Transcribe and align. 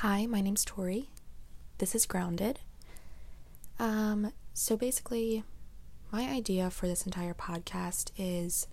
Hi, 0.00 0.24
my 0.24 0.40
name's 0.40 0.64
Tori. 0.64 1.10
This 1.76 1.94
is 1.94 2.06
Grounded. 2.06 2.60
Um, 3.78 4.32
so 4.54 4.74
basically, 4.74 5.44
my 6.10 6.22
idea 6.22 6.70
for 6.70 6.86
this 6.86 7.04
entire 7.04 7.34
podcast 7.34 8.10
is 8.16 8.66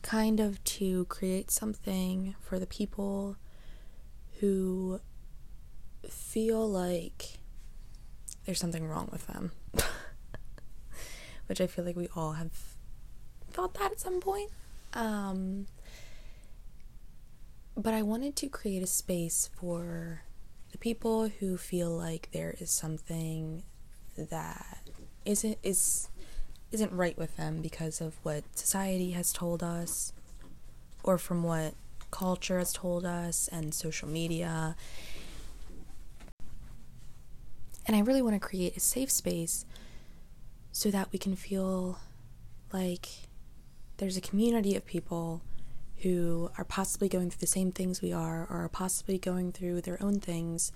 kind 0.00 0.40
of 0.40 0.64
to 0.64 1.04
create 1.04 1.50
something 1.50 2.36
for 2.40 2.58
the 2.58 2.66
people 2.66 3.36
who 4.38 5.02
feel 6.08 6.66
like 6.66 7.40
there's 8.46 8.60
something 8.60 8.88
wrong 8.88 9.10
with 9.12 9.26
them. 9.26 9.52
Which 11.48 11.60
I 11.60 11.66
feel 11.66 11.84
like 11.84 11.96
we 11.96 12.08
all 12.16 12.32
have 12.32 12.52
thought 13.50 13.74
that 13.74 13.92
at 13.92 14.00
some 14.00 14.20
point. 14.20 14.50
Um, 14.94 15.66
but 17.76 17.92
I 17.92 18.00
wanted 18.00 18.36
to 18.36 18.48
create 18.48 18.82
a 18.82 18.86
space 18.86 19.50
for 19.54 20.22
the 20.72 20.78
people 20.78 21.28
who 21.28 21.56
feel 21.56 21.90
like 21.90 22.28
there 22.32 22.54
is 22.58 22.70
something 22.70 23.62
that 24.16 24.78
isn't 25.24 25.58
is 25.62 26.08
isn't 26.72 26.92
right 26.92 27.18
with 27.18 27.36
them 27.36 27.60
because 27.60 28.00
of 28.00 28.14
what 28.22 28.44
society 28.56 29.10
has 29.10 29.32
told 29.32 29.62
us 29.62 30.12
or 31.02 31.18
from 31.18 31.42
what 31.42 31.74
culture 32.10 32.58
has 32.58 32.72
told 32.72 33.04
us 33.04 33.48
and 33.50 33.74
social 33.74 34.08
media. 34.08 34.76
And 37.86 37.96
I 37.96 38.00
really 38.00 38.22
want 38.22 38.34
to 38.34 38.40
create 38.40 38.76
a 38.76 38.80
safe 38.80 39.10
space 39.10 39.64
so 40.70 40.90
that 40.90 41.08
we 41.12 41.18
can 41.18 41.34
feel 41.34 41.98
like 42.72 43.08
there's 43.96 44.16
a 44.16 44.20
community 44.20 44.76
of 44.76 44.86
people 44.86 45.42
who 46.02 46.50
are 46.56 46.64
possibly 46.64 47.08
going 47.08 47.30
through 47.30 47.40
the 47.40 47.46
same 47.46 47.72
things 47.72 48.00
we 48.00 48.12
are 48.12 48.46
or 48.50 48.64
are 48.64 48.68
possibly 48.68 49.18
going 49.18 49.52
through 49.52 49.80
their 49.80 50.02
own 50.02 50.18
things 50.20 50.72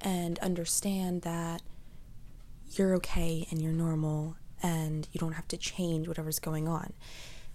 and 0.00 0.38
understand 0.40 1.22
that 1.22 1.62
you're 2.72 2.94
okay 2.94 3.46
and 3.50 3.60
you're 3.60 3.72
normal 3.72 4.36
and 4.62 5.08
you 5.12 5.18
don't 5.18 5.32
have 5.32 5.48
to 5.48 5.56
change 5.56 6.06
whatever's 6.06 6.38
going 6.38 6.68
on. 6.68 6.92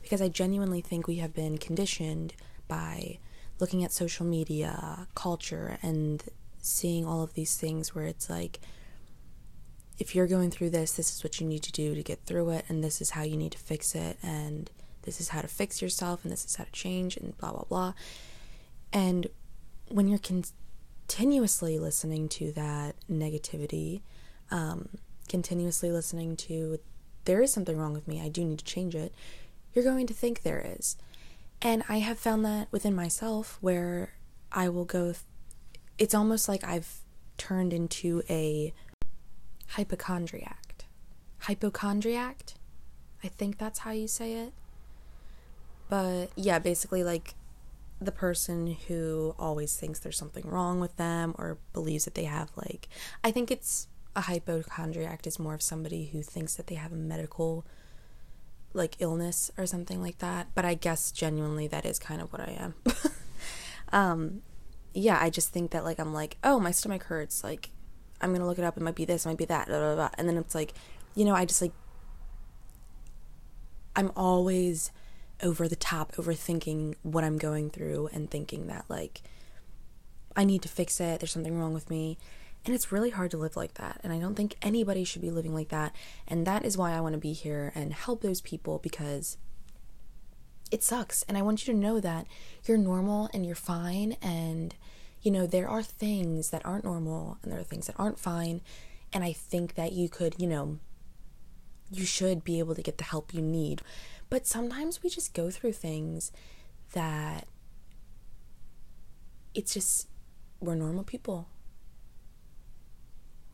Because 0.01 0.21
I 0.21 0.29
genuinely 0.29 0.81
think 0.81 1.07
we 1.07 1.17
have 1.17 1.33
been 1.33 1.57
conditioned 1.57 2.33
by 2.67 3.19
looking 3.59 3.83
at 3.83 3.91
social 3.91 4.25
media, 4.25 5.07
culture, 5.15 5.77
and 5.81 6.23
seeing 6.61 7.05
all 7.05 7.23
of 7.23 7.33
these 7.33 7.57
things 7.57 7.93
where 7.93 8.05
it's 8.05 8.29
like, 8.29 8.59
if 9.97 10.13
you're 10.13 10.27
going 10.27 10.51
through 10.51 10.71
this, 10.71 10.91
this 10.93 11.15
is 11.15 11.23
what 11.23 11.39
you 11.39 11.47
need 11.47 11.63
to 11.63 11.71
do 11.71 11.95
to 11.95 12.03
get 12.03 12.25
through 12.25 12.49
it, 12.49 12.65
and 12.67 12.83
this 12.83 13.01
is 13.01 13.11
how 13.11 13.23
you 13.23 13.37
need 13.37 13.53
to 13.53 13.57
fix 13.57 13.95
it, 13.95 14.17
and 14.21 14.69
this 15.05 15.21
is 15.21 15.29
how 15.29 15.41
to 15.41 15.47
fix 15.47 15.81
yourself, 15.81 16.23
and 16.23 16.31
this 16.31 16.45
is 16.45 16.55
how 16.55 16.63
to 16.63 16.71
change, 16.71 17.17
and 17.17 17.37
blah, 17.37 17.51
blah, 17.51 17.63
blah. 17.63 17.93
And 18.91 19.27
when 19.87 20.07
you're 20.07 20.19
continuously 20.19 21.79
listening 21.79 22.27
to 22.29 22.51
that 22.53 22.95
negativity, 23.09 24.01
um, 24.51 24.89
continuously 25.27 25.91
listening 25.91 26.35
to 26.35 26.79
there 27.25 27.41
is 27.41 27.51
something 27.51 27.77
wrong 27.77 27.93
with 27.93 28.07
me, 28.07 28.21
I 28.21 28.29
do 28.29 28.43
need 28.43 28.59
to 28.59 28.65
change 28.65 28.95
it, 28.95 29.13
you're 29.73 29.83
going 29.83 30.07
to 30.07 30.13
think 30.13 30.41
there 30.41 30.65
is. 30.77 30.95
And 31.61 31.83
I 31.89 31.99
have 31.99 32.19
found 32.19 32.45
that 32.45 32.67
within 32.71 32.95
myself 32.95 33.57
where 33.61 34.13
I 34.51 34.69
will 34.69 34.85
go, 34.85 35.05
th- 35.05 35.17
it's 35.97 36.13
almost 36.13 36.47
like 36.47 36.63
I've 36.63 36.99
turned 37.37 37.73
into 37.73 38.21
a 38.29 38.73
hypochondriac. 39.69 40.85
Hypochondriac? 41.39 42.53
I 43.23 43.27
think 43.27 43.57
that's 43.57 43.79
how 43.79 43.91
you 43.91 44.07
say 44.07 44.33
it. 44.33 44.53
But 45.89 46.31
yeah, 46.35 46.59
basically, 46.59 47.03
like 47.03 47.35
the 48.01 48.11
person 48.11 48.75
who 48.87 49.35
always 49.39 49.75
thinks 49.75 49.99
there's 49.99 50.17
something 50.17 50.47
wrong 50.47 50.79
with 50.79 50.97
them 50.97 51.33
or 51.37 51.57
believes 51.73 52.05
that 52.05 52.15
they 52.15 52.25
have, 52.25 52.51
like, 52.55 52.87
I 53.23 53.31
think 53.31 53.51
it's 53.51 53.87
a 54.15 54.21
hypochondriac 54.21 55.27
is 55.27 55.39
more 55.39 55.53
of 55.53 55.61
somebody 55.61 56.05
who 56.05 56.21
thinks 56.21 56.55
that 56.55 56.67
they 56.67 56.75
have 56.75 56.93
a 56.93 56.95
medical 56.95 57.65
like 58.73 58.95
illness 58.99 59.51
or 59.57 59.65
something 59.65 60.01
like 60.01 60.19
that. 60.19 60.47
But 60.55 60.65
i 60.65 60.73
guess 60.73 61.11
genuinely 61.11 61.67
that 61.67 61.85
is 61.85 61.99
kind 61.99 62.21
of 62.21 62.31
what 62.31 62.41
i 62.41 62.57
am. 62.59 62.75
Um 63.93 64.41
yeah 64.93 65.19
i 65.21 65.29
just 65.29 65.49
think 65.49 65.71
that 65.71 65.83
like 65.83 65.99
i'm 65.99 66.13
like 66.13 66.37
oh 66.43 66.59
my 66.59 66.71
stomach 66.71 67.03
hurts. 67.03 67.43
Like 67.43 67.69
i'm 68.21 68.33
gonna 68.33 68.47
look 68.47 68.57
it 68.57 68.63
up. 68.65 68.77
It 68.77 68.83
might 68.83 68.95
be 68.95 69.05
this 69.05 69.25
it 69.25 69.29
might 69.29 69.37
be 69.37 69.45
that 69.45 69.67
blah, 69.67 69.79
blah, 69.79 69.95
blah. 69.95 70.09
and 70.17 70.27
then 70.27 70.37
it's 70.37 70.55
like 70.55 70.73
you 71.13 71.23
know 71.23 71.33
i 71.33 71.45
just 71.45 71.61
like 71.61 71.71
i'm 73.95 74.11
always 74.15 74.91
over 75.43 75.67
the 75.67 75.75
top 75.75 76.11
overthinking 76.13 76.95
what 77.03 77.23
i'm 77.23 77.37
going 77.37 77.69
through 77.69 78.09
and 78.13 78.29
thinking 78.29 78.67
that 78.67 78.85
like 78.87 79.21
i 80.35 80.43
need 80.43 80.61
to 80.61 80.69
fix 80.69 80.99
it 80.99 81.19
there's 81.19 81.31
something 81.31 81.57
wrong 81.59 81.73
with 81.73 81.89
me 81.89 82.17
and 82.65 82.73
it's 82.73 82.91
really 82.91 83.11
hard 83.11 83.29
to 83.31 83.37
live 83.37 83.55
like 83.55 83.75
that. 83.75 84.01
And 84.03 84.11
I 84.11 84.17
don't 84.17 84.33
think 84.33 84.55
anybody 84.61 85.03
should 85.03 85.21
be 85.21 85.29
living 85.29 85.53
like 85.53 85.69
that. 85.69 85.95
And 86.27 86.47
that 86.47 86.65
is 86.65 86.77
why 86.77 86.93
I 86.93 86.99
want 86.99 87.13
to 87.13 87.19
be 87.19 87.33
here 87.33 87.71
and 87.75 87.93
help 87.93 88.21
those 88.21 88.41
people 88.41 88.79
because 88.79 89.37
it 90.71 90.83
sucks. 90.83 91.21
And 91.23 91.37
I 91.37 91.43
want 91.43 91.65
you 91.65 91.73
to 91.73 91.79
know 91.79 91.99
that 91.99 92.25
you're 92.65 92.77
normal 92.77 93.29
and 93.33 93.45
you're 93.45 93.55
fine. 93.55 94.17
And, 94.19 94.73
you 95.21 95.29
know, 95.29 95.45
there 95.45 95.69
are 95.69 95.83
things 95.83 96.49
that 96.49 96.65
aren't 96.65 96.85
normal 96.85 97.37
and 97.43 97.51
there 97.51 97.59
are 97.59 97.63
things 97.63 97.85
that 97.85 97.99
aren't 97.99 98.19
fine. 98.19 98.61
And 99.13 99.23
I 99.23 99.31
think 99.31 99.75
that 99.75 99.91
you 99.91 100.09
could, 100.09 100.35
you 100.39 100.47
know, 100.47 100.79
you 101.91 102.03
should 102.03 102.43
be 102.43 102.57
able 102.57 102.73
to 102.73 102.81
get 102.81 102.97
the 102.97 103.03
help 103.03 103.31
you 103.31 103.43
need. 103.43 103.83
But 104.29 104.47
sometimes 104.47 105.03
we 105.03 105.09
just 105.09 105.33
go 105.33 105.49
through 105.49 105.73
things 105.73 106.31
that 106.93 107.47
it's 109.53 109.73
just, 109.73 110.07
we're 110.59 110.75
normal 110.75 111.03
people 111.03 111.47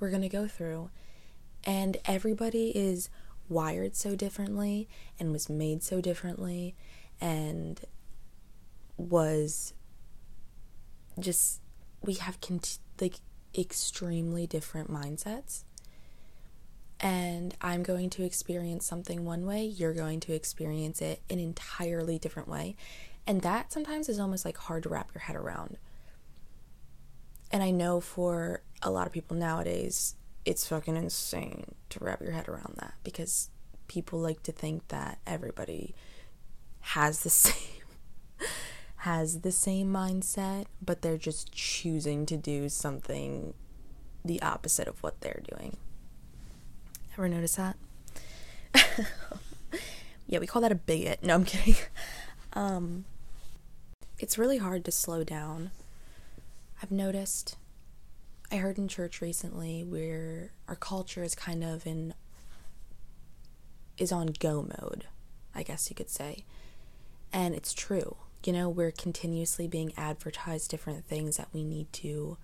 we're 0.01 0.09
going 0.09 0.23
to 0.23 0.29
go 0.29 0.47
through. 0.47 0.89
And 1.63 1.95
everybody 2.03 2.71
is 2.75 3.09
wired 3.47 3.95
so 3.95 4.15
differently 4.15 4.89
and 5.19 5.31
was 5.31 5.49
made 5.49 5.83
so 5.83 6.01
differently 6.01 6.75
and 7.21 7.79
was 8.97 9.73
just 11.19 11.61
we 12.01 12.15
have 12.15 12.41
cont- 12.41 12.79
like 12.99 13.15
extremely 13.55 14.47
different 14.47 14.89
mindsets 14.89 15.63
and 17.01 17.55
I'm 17.61 17.81
going 17.81 18.11
to 18.11 18.23
experience 18.23 18.85
something 18.85 19.25
one 19.25 19.45
way, 19.45 19.65
you're 19.65 19.93
going 19.93 20.19
to 20.21 20.33
experience 20.33 21.01
it 21.01 21.21
an 21.29 21.39
entirely 21.39 22.19
different 22.19 22.47
way. 22.47 22.75
And 23.25 23.41
that 23.41 23.73
sometimes 23.73 24.07
is 24.07 24.19
almost 24.19 24.45
like 24.45 24.57
hard 24.57 24.83
to 24.83 24.89
wrap 24.89 25.11
your 25.13 25.23
head 25.23 25.35
around. 25.35 25.77
And 27.51 27.63
I 27.63 27.71
know 27.71 27.99
for 27.99 28.61
a 28.83 28.91
lot 28.91 29.07
of 29.07 29.13
people 29.13 29.35
nowadays, 29.35 30.15
it's 30.45 30.67
fucking 30.67 30.95
insane 30.95 31.75
to 31.89 31.99
wrap 32.03 32.21
your 32.21 32.31
head 32.31 32.47
around 32.47 32.75
that 32.77 32.93
because 33.03 33.49
people 33.87 34.19
like 34.19 34.43
to 34.43 34.51
think 34.51 34.87
that 34.89 35.19
everybody 35.25 35.95
has 36.81 37.21
the 37.21 37.29
same 37.29 37.55
has 38.97 39.41
the 39.41 39.51
same 39.51 39.91
mindset, 39.91 40.65
but 40.79 41.01
they're 41.01 41.17
just 41.17 41.51
choosing 41.51 42.23
to 42.27 42.37
do 42.37 42.69
something 42.69 43.55
the 44.23 44.39
opposite 44.43 44.87
of 44.87 45.01
what 45.01 45.19
they're 45.21 45.41
doing. 45.49 45.75
Ever 47.13 47.27
notice 47.27 47.55
that? 47.55 47.77
yeah, 50.27 50.39
we 50.39 50.47
call 50.47 50.61
that 50.61 50.71
a 50.71 50.75
bigot. 50.75 51.23
No, 51.23 51.35
I'm 51.35 51.45
kidding. 51.45 51.75
Um, 52.53 53.05
it's 54.19 54.37
really 54.37 54.57
hard 54.57 54.83
to 54.83 54.91
slow 54.91 55.23
down 55.23 55.71
I've 56.81 56.91
noticed, 56.91 57.57
I 58.51 58.55
heard 58.55 58.79
in 58.79 58.87
church 58.87 59.21
recently 59.21 59.83
where 59.83 60.51
our 60.67 60.75
culture 60.75 61.23
is 61.23 61.35
kind 61.35 61.63
of 61.63 61.85
in, 61.85 62.15
is 63.99 64.11
on 64.11 64.33
go 64.39 64.63
mode, 64.63 65.05
I 65.53 65.61
guess 65.61 65.89
you 65.91 65.95
could 65.95 66.09
say. 66.09 66.43
And 67.31 67.53
it's 67.53 67.73
true. 67.73 68.17
You 68.43 68.53
know, 68.53 68.67
we're 68.67 68.91
continuously 68.91 69.67
being 69.67 69.93
advertised 69.95 70.71
different 70.71 71.05
things 71.05 71.37
that 71.37 71.49
we 71.53 71.63
need 71.63 71.93
to, 71.93 72.37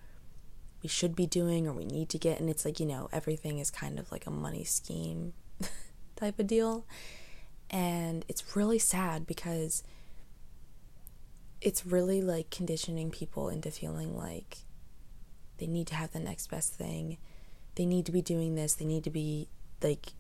we 0.88 0.90
should 0.90 1.18
be 1.18 1.28
doing 1.28 1.68
or 1.68 1.74
we 1.74 1.84
need 1.84 2.08
to 2.08 2.18
get. 2.18 2.40
And 2.40 2.50
it's 2.50 2.64
like, 2.64 2.80
you 2.80 2.86
know, 2.86 3.10
everything 3.12 3.60
is 3.60 3.70
kind 3.70 4.00
of 4.00 4.10
like 4.10 4.26
a 4.26 4.32
money 4.32 4.64
scheme 4.64 5.34
type 6.16 6.40
of 6.40 6.48
deal. 6.48 6.86
And 7.70 8.24
it's 8.30 8.56
really 8.56 8.80
sad 8.80 9.28
because 9.28 9.84
it's 11.60 11.86
really 11.86 12.22
like 12.22 12.52
conditioning 12.52 13.12
people 13.12 13.50
into 13.50 13.70
feeling 13.70 14.16
like 14.16 14.60
they 15.58 15.68
need 15.68 15.88
to 15.88 15.96
have 15.96 16.14
the 16.14 16.22
next 16.22 16.48
best 16.48 16.74
thing. 16.74 17.18
They 17.76 17.86
need 17.86 18.06
to 18.06 18.14
be 18.14 18.22
doing 18.22 18.56
this. 18.56 18.74
They 18.74 18.86
need 18.86 19.04
to 19.04 19.10
be 19.10 19.50
like 19.84 20.14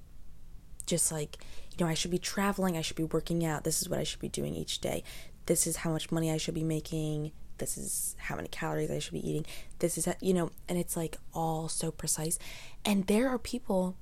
just 0.85 1.13
like, 1.13 1.37
you 1.71 1.85
know, 1.85 1.89
I 1.89 1.93
should 1.93 2.11
be 2.11 2.19
traveling, 2.19 2.75
I 2.75 2.81
should 2.81 2.97
be 2.97 3.05
working 3.05 3.45
out. 3.45 3.63
This 3.63 3.81
is 3.81 3.87
what 3.87 3.99
I 3.99 4.03
should 4.03 4.19
be 4.19 4.27
doing 4.27 4.53
each 4.53 4.81
day. 4.81 5.05
This 5.45 5.65
is 5.65 5.77
how 5.77 5.91
much 5.91 6.11
money 6.11 6.29
I 6.29 6.35
should 6.35 6.55
be 6.55 6.63
making. 6.65 7.31
This 7.57 7.77
is 7.77 8.15
how 8.19 8.35
many 8.35 8.47
calories 8.49 8.91
I 8.91 8.99
should 8.99 9.13
be 9.13 9.27
eating. 9.27 9.45
This 9.79 9.97
is, 9.97 10.07
you 10.21 10.33
know, 10.33 10.51
and 10.69 10.77
it's 10.77 10.95
like 10.95 11.17
all 11.33 11.67
so 11.69 11.91
precise. 11.91 12.39
And 12.85 13.07
there 13.07 13.29
are 13.29 13.39
people 13.39 13.95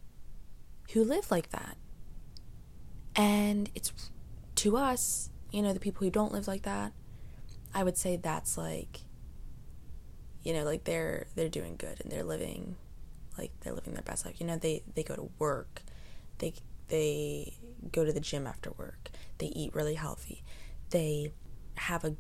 who 0.94 1.04
live 1.04 1.32
like 1.32 1.50
that. 1.52 1.78
And 3.16 3.70
it's 3.76 3.92
to 4.56 4.78
us, 4.78 5.30
you 5.52 5.62
know, 5.62 5.74
the 5.74 5.80
people 5.80 6.04
who 6.06 6.12
don't 6.12 6.32
live 6.34 6.48
like 6.48 6.64
that, 6.64 6.94
I 7.74 7.84
would 7.84 7.98
say 7.98 8.16
that's 8.18 8.58
like 8.58 9.02
You 10.44 10.54
know, 10.54 10.64
like 10.64 10.84
they're 10.84 11.28
they're 11.36 11.50
doing 11.50 11.76
good 11.78 12.00
and 12.02 12.12
they're 12.12 12.24
living 12.24 12.76
like 13.38 13.52
they're 13.62 13.74
living 13.74 13.94
their 13.94 14.04
best 14.04 14.26
life. 14.26 14.40
You 14.40 14.46
know, 14.48 14.58
they 14.58 14.84
they 14.94 15.04
go 15.04 15.16
to 15.16 15.30
work. 15.40 15.82
They 16.38 16.54
they 16.88 17.56
go 17.92 18.06
to 18.06 18.14
the 18.14 18.20
gym 18.20 18.46
after 18.46 18.72
work. 18.72 19.10
They 19.40 19.48
eat 19.48 19.74
really 19.74 19.96
healthy. 19.96 20.44
They 20.92 21.32
have 21.76 22.06
a 22.06 22.16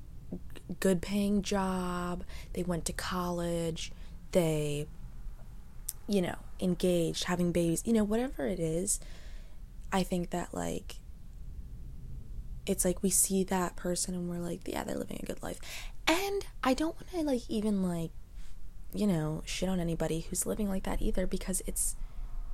good 0.79 1.01
paying 1.01 1.41
job. 1.41 2.23
They 2.53 2.63
went 2.63 2.85
to 2.85 2.93
college. 2.93 3.91
They 4.31 4.87
you 6.07 6.21
know, 6.21 6.35
engaged, 6.59 7.25
having 7.25 7.51
babies, 7.51 7.81
you 7.85 7.93
know, 7.93 8.03
whatever 8.03 8.45
it 8.45 8.59
is. 8.59 8.99
I 9.91 10.03
think 10.03 10.31
that 10.31 10.53
like 10.53 10.95
it's 12.65 12.83
like 12.83 13.01
we 13.03 13.09
see 13.09 13.43
that 13.45 13.75
person 13.75 14.15
and 14.15 14.29
we're 14.29 14.39
like, 14.39 14.61
yeah, 14.65 14.83
they're 14.83 14.97
living 14.97 15.19
a 15.21 15.25
good 15.25 15.41
life. 15.43 15.59
And 16.07 16.45
I 16.63 16.73
don't 16.73 16.95
want 16.95 17.09
to 17.11 17.21
like 17.21 17.49
even 17.49 17.83
like 17.83 18.11
you 18.93 19.07
know, 19.07 19.43
shit 19.45 19.67
on 19.67 19.79
anybody 19.79 20.21
who's 20.21 20.45
living 20.45 20.69
like 20.69 20.83
that 20.83 21.01
either 21.01 21.27
because 21.27 21.61
it's 21.67 21.95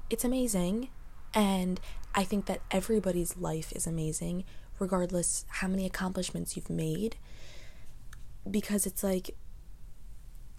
it's 0.09 0.23
amazing 0.23 0.89
and 1.33 1.79
I 2.13 2.23
think 2.23 2.45
that 2.47 2.61
everybody's 2.71 3.37
life 3.37 3.71
is 3.73 3.87
amazing 3.87 4.43
regardless 4.79 5.45
how 5.47 5.67
many 5.67 5.85
accomplishments 5.85 6.57
you've 6.57 6.69
made 6.69 7.15
because 8.49 8.85
it's 8.85 9.03
like 9.03 9.31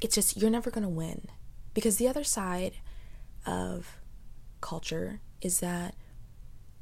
it's 0.02 0.14
just 0.14 0.37
you're 0.37 0.50
never 0.50 0.70
going 0.70 0.82
to 0.82 0.88
win 0.88 1.29
because 1.75 1.96
the 1.96 2.08
other 2.08 2.25
side 2.25 2.75
of 3.46 3.99
culture 4.61 5.20
is 5.40 5.61
that 5.61 5.94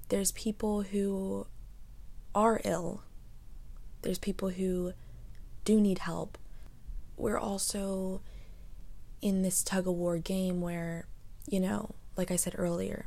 there's 0.08 0.32
people 0.32 0.82
who 0.82 1.46
are 2.34 2.60
ill 2.64 3.02
there's 4.02 4.18
people 4.18 4.50
who 4.50 4.92
do 5.64 5.80
need 5.80 6.00
help 6.00 6.38
we're 7.20 7.38
also 7.38 8.22
in 9.20 9.42
this 9.42 9.62
tug 9.62 9.86
of 9.86 9.94
war 9.94 10.18
game 10.18 10.60
where, 10.60 11.06
you 11.46 11.60
know, 11.60 11.94
like 12.16 12.30
I 12.30 12.36
said 12.36 12.54
earlier, 12.56 13.06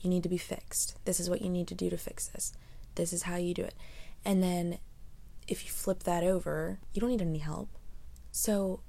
you 0.00 0.10
need 0.10 0.22
to 0.22 0.28
be 0.28 0.38
fixed. 0.38 0.98
This 1.04 1.18
is 1.18 1.30
what 1.30 1.40
you 1.40 1.48
need 1.48 1.66
to 1.68 1.74
do 1.74 1.88
to 1.90 1.96
fix 1.96 2.28
this. 2.28 2.52
This 2.94 3.12
is 3.12 3.22
how 3.22 3.36
you 3.36 3.54
do 3.54 3.62
it. 3.62 3.74
And 4.24 4.42
then 4.42 4.78
if 5.48 5.64
you 5.64 5.70
flip 5.70 6.02
that 6.04 6.24
over, 6.24 6.78
you 6.92 7.00
don't 7.00 7.10
need 7.10 7.22
any 7.22 7.38
help. 7.38 7.68
So, 8.32 8.80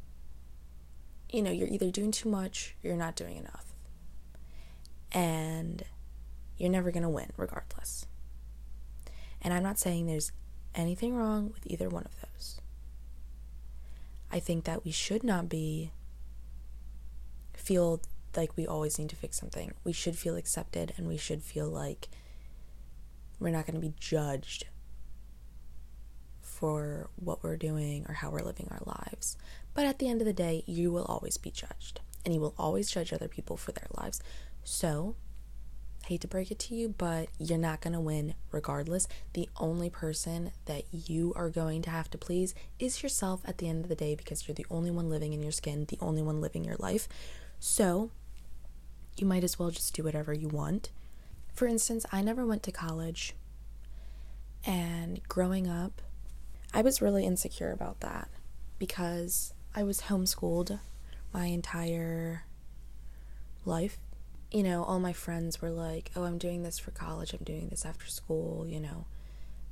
you 1.30 1.42
know, 1.42 1.51
you're 1.51 1.68
either 1.68 1.92
doing 1.92 2.12
too 2.12 2.30
much 2.30 2.75
or 2.83 2.88
you're 2.88 2.98
not 2.98 3.15
doing 3.15 3.38
enough. 3.38 3.74
And 5.12 5.83
you're 6.57 6.69
never 6.69 6.92
going 6.92 7.04
to 7.04 7.09
win 7.09 7.31
regardless. 7.38 8.07
And 9.42 9.54
I'm 9.54 9.63
not 9.63 9.80
saying 9.80 10.07
there's 10.07 10.31
anything 10.75 11.15
wrong 11.15 11.51
with 11.54 11.65
either 11.65 11.89
one 11.89 12.04
of 12.04 12.15
those. 12.21 12.59
I 14.31 14.39
think 14.39 14.65
that 14.65 14.83
we 14.83 14.92
should 14.92 15.24
not 15.24 15.48
be 15.48 15.92
feel 17.54 18.01
like 18.36 18.56
we 18.56 18.68
always 18.68 19.00
need 19.00 19.09
to 19.09 19.15
fix 19.15 19.38
something. 19.38 19.74
We 19.83 19.94
should 19.94 20.18
feel 20.18 20.36
accepted 20.36 20.94
and 20.98 21.07
we 21.07 21.18
should 21.18 21.42
feel 21.42 21.69
like 21.69 22.07
we're 23.39 23.50
not 23.50 23.65
going 23.65 23.75
to 23.75 23.81
be 23.81 23.94
judged 24.00 24.68
for 26.57 27.07
what 27.18 27.44
we're 27.44 27.56
doing 27.56 28.04
or 28.09 28.15
how 28.15 28.31
we're 28.31 28.42
living 28.42 28.68
our 28.71 28.81
lives. 28.83 29.38
But 29.75 29.86
at 29.86 30.00
the 30.00 30.09
end 30.09 30.21
of 30.21 30.25
the 30.25 30.33
day, 30.33 30.63
you 30.65 30.92
will 30.92 31.06
always 31.06 31.38
be 31.38 31.51
judged 31.51 32.01
and 32.25 32.33
you 32.33 32.42
will 32.42 32.56
always 32.57 32.89
judge 32.89 33.13
other 33.13 33.27
people 33.27 33.57
for 33.57 33.71
their 33.74 33.86
lives. 33.95 34.19
So, 34.63 35.15
hate 36.07 36.21
to 36.21 36.27
break 36.27 36.50
it 36.50 36.57
to 36.59 36.75
you, 36.75 36.89
but 36.98 37.30
you're 37.38 37.59
not 37.59 37.81
going 37.81 37.94
to 37.94 38.00
win 38.00 38.33
regardless. 38.51 39.07
The 39.33 39.48
only 39.57 39.92
person 39.92 40.51
that 40.65 40.86
you 40.92 41.31
are 41.36 41.51
going 41.51 41.83
to 41.83 41.92
have 41.92 42.09
to 42.09 42.18
please 42.18 42.56
is 42.80 43.04
yourself 43.04 43.42
at 43.45 43.59
the 43.59 43.69
end 43.69 43.83
of 43.83 43.89
the 43.89 43.95
day 43.95 44.15
because 44.15 44.48
you're 44.48 44.56
the 44.56 44.65
only 44.71 44.89
one 44.89 45.12
living 45.12 45.33
in 45.33 45.44
your 45.44 45.51
skin, 45.51 45.86
the 45.86 46.00
only 46.01 46.24
one 46.24 46.42
living 46.42 46.63
your 46.63 46.77
life. 46.80 47.07
So, 47.59 48.09
you 49.15 49.27
might 49.27 49.44
as 49.44 49.59
well 49.59 49.69
just 49.69 49.94
do 49.94 50.01
whatever 50.01 50.33
you 50.33 50.48
want. 50.48 50.89
For 51.54 51.68
instance, 51.68 52.04
I 52.12 52.24
never 52.24 52.48
went 52.48 52.63
to 52.63 52.71
college. 52.71 53.36
And 54.65 55.21
growing 55.27 55.68
up, 55.68 56.01
I 56.74 56.81
was 56.81 57.02
really 57.02 57.25
insecure 57.25 57.72
about 57.72 58.02
that 58.02 58.30
because 58.80 59.54
I 59.74 59.84
was 59.84 60.02
homeschooled 60.02 60.80
my 61.34 61.46
entire 61.46 62.44
life. 63.66 63.98
You 64.52 64.64
know, 64.64 64.84
all 64.84 65.00
my 65.00 65.14
friends 65.14 65.62
were 65.62 65.69
like, 65.69 66.12
oh, 66.16 66.24
I'm 66.24 66.38
doing 66.38 66.64
this 66.64 66.80
for 66.80 66.92
college, 66.92 67.34
I'm 67.34 67.44
doing 67.44 67.69
this 67.69 67.86
after 67.86 68.08
school, 68.08 68.66
you 68.68 68.80
know, 68.80 69.06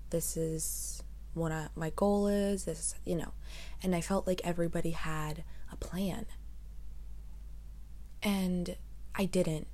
this 0.10 0.36
is 0.36 1.02
what 1.34 1.52
I, 1.52 1.68
my 1.76 1.92
goal 1.96 2.28
is, 2.28 2.66
this, 2.66 2.96
you 3.06 3.16
know. 3.16 3.34
And 3.84 3.96
I 3.96 4.02
felt 4.02 4.28
like 4.28 4.42
everybody 4.44 4.92
had 4.92 5.44
a 5.72 5.76
plan. 5.76 6.26
And 8.24 8.76
I 9.14 9.26
didn't. 9.26 9.68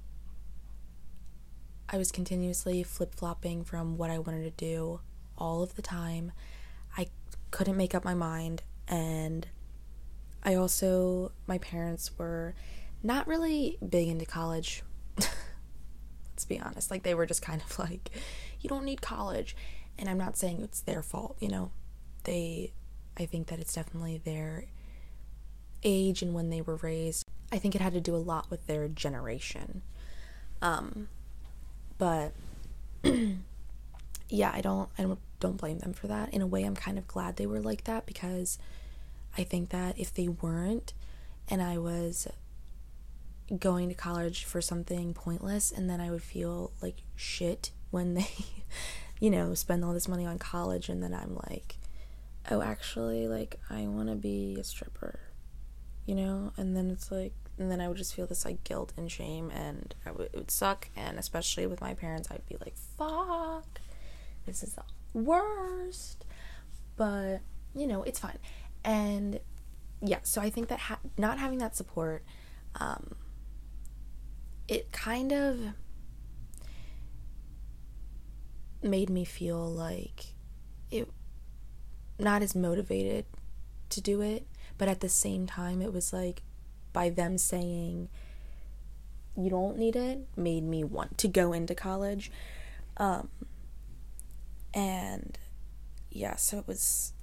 I 1.90 1.98
was 1.98 2.12
continuously 2.12 2.84
flip 2.84 3.14
flopping 3.16 3.64
from 3.64 3.98
what 3.98 4.10
I 4.10 4.20
wanted 4.20 4.44
to 4.44 4.66
do 4.66 5.02
all 5.38 5.62
of 5.64 5.76
the 5.76 5.82
time. 5.82 6.32
Couldn't 7.52 7.78
make 7.78 7.94
up 7.94 8.04
my 8.04 8.14
mind. 8.14 8.64
And 8.88 9.48
I 10.44 10.56
also, 10.56 11.32
my 11.48 11.58
parents 11.58 12.12
were 12.18 12.56
not 13.04 13.28
really 13.28 13.78
big 13.88 14.08
into 14.08 14.26
college. 14.26 14.84
Let's 15.18 16.46
be 16.48 16.60
honest. 16.60 16.90
Like, 16.90 17.04
they 17.04 17.14
were 17.14 17.26
just 17.26 17.42
kind 17.42 17.62
of 17.62 17.80
like, 17.80 18.10
you 18.60 18.70
don't 18.70 18.86
need 18.86 19.02
college. 19.02 19.56
And 20.00 20.10
I'm 20.10 20.18
not 20.18 20.38
saying 20.38 20.62
it's 20.62 20.82
their 20.82 21.04
fault, 21.04 21.38
you 21.40 21.50
know. 21.50 21.72
They, 22.24 22.74
I 23.18 23.26
think 23.26 23.48
that 23.48 23.60
it's 23.60 23.74
definitely 23.74 24.18
their 24.18 24.66
age 25.84 26.22
and 26.22 26.34
when 26.34 26.50
they 26.50 26.62
were 26.62 26.78
raised. 26.78 27.26
I 27.52 27.58
think 27.58 27.76
it 27.76 27.82
had 27.82 27.94
to 27.94 28.02
do 28.02 28.16
a 28.16 28.18
lot 28.18 28.50
with 28.50 28.66
their 28.68 28.88
generation. 28.88 29.82
Um, 30.62 31.08
but 31.98 32.34
yeah, 34.30 34.52
I 34.54 34.62
don't 34.62 34.90
I 34.98 35.04
don't 35.04 35.20
don't 35.42 35.58
blame 35.58 35.80
them 35.80 35.92
for 35.92 36.08
that. 36.08 36.34
In 36.34 36.42
a 36.42 36.48
way, 36.48 36.64
I'm 36.64 36.76
kind 36.76 36.98
of 36.98 37.08
glad 37.08 37.36
they 37.36 37.46
were 37.46 37.60
like 37.60 37.84
that 37.84 38.06
because 38.06 38.58
I 39.38 39.44
think 39.44 39.70
that 39.70 40.00
if 40.00 40.14
they 40.14 40.30
weren't 40.30 40.94
and 41.50 41.62
I 41.62 41.78
was 41.78 42.28
going 43.60 43.90
to 43.90 43.96
college 43.96 44.46
for 44.46 44.62
something 44.62 45.14
pointless 45.14 45.72
and 45.74 45.90
then 45.90 46.00
I 46.00 46.10
would 46.10 46.24
feel 46.24 46.72
like 46.82 46.98
shit 47.18 47.72
when 47.90 48.14
they 48.16 48.28
you 49.22 49.30
know, 49.30 49.54
spend 49.54 49.86
all 49.86 49.94
this 49.94 50.08
money 50.08 50.26
on 50.26 50.40
college 50.40 50.90
and 50.90 51.02
then 51.02 51.14
I'm 51.14 51.38
like, 51.50 51.78
"Oh, 52.50 52.62
actually 52.62 53.28
like 53.28 53.60
I 53.70 53.86
want 53.88 54.10
to 54.10 54.16
be 54.16 54.58
a 54.60 54.64
stripper." 54.64 55.20
You 56.08 56.16
know? 56.16 56.54
And 56.58 56.76
then 56.76 56.90
it's 56.90 57.12
like 57.12 57.34
and 57.60 57.70
then 57.70 57.80
I 57.80 57.88
would 57.88 57.98
just 57.98 58.16
feel 58.16 58.26
this 58.26 58.44
like 58.44 58.64
guilt 58.64 58.92
and 58.98 59.12
shame, 59.12 59.52
and 59.52 59.94
w- 60.04 60.28
it 60.34 60.36
would 60.36 60.50
suck. 60.50 60.90
And 60.96 61.20
especially 61.20 61.68
with 61.68 61.80
my 61.80 61.94
parents, 61.94 62.30
I'd 62.32 62.46
be 62.48 62.58
like, 62.60 62.76
"Fuck, 62.98 63.80
this 64.48 64.64
is 64.64 64.74
worst." 65.14 66.26
But 66.96 67.42
you 67.74 67.88
know, 67.88 68.04
it's 68.04 68.20
fine. 68.20 68.38
And 68.84 69.40
yeah, 70.02 70.20
so 70.24 70.42
I 70.42 70.50
think 70.50 70.68
that 70.70 70.80
ha- 70.80 71.00
not 71.18 71.38
having 71.38 71.60
that 71.60 71.76
support, 71.76 72.24
um, 72.76 73.16
it 74.68 74.92
kind 74.92 75.32
of 75.32 75.60
made 78.82 79.10
me 79.10 79.24
feel 79.24 79.70
like 79.70 80.28
it 80.90 81.08
not 82.18 82.42
as 82.42 82.56
motivated 82.56 83.26
to 83.90 84.02
do 84.02 84.22
it, 84.22 84.48
but 84.78 84.88
at 84.88 85.00
the 85.02 85.10
same 85.10 85.46
time, 85.46 85.82
it 85.82 85.94
was 85.94 86.14
like 86.14 86.42
by 86.94 87.10
them 87.10 87.38
saying 87.38 88.10
you 89.36 89.50
don't 89.50 89.78
need 89.78 89.96
it 89.96 90.28
made 90.36 90.64
me 90.64 90.84
want 90.84 91.18
to 91.18 91.28
go 91.28 91.54
into 91.54 91.74
college. 91.74 92.32
Um, 92.98 93.30
and 94.74 95.38
yeah, 96.10 96.36
so 96.36 96.58
it 96.58 96.68
was 96.68 97.14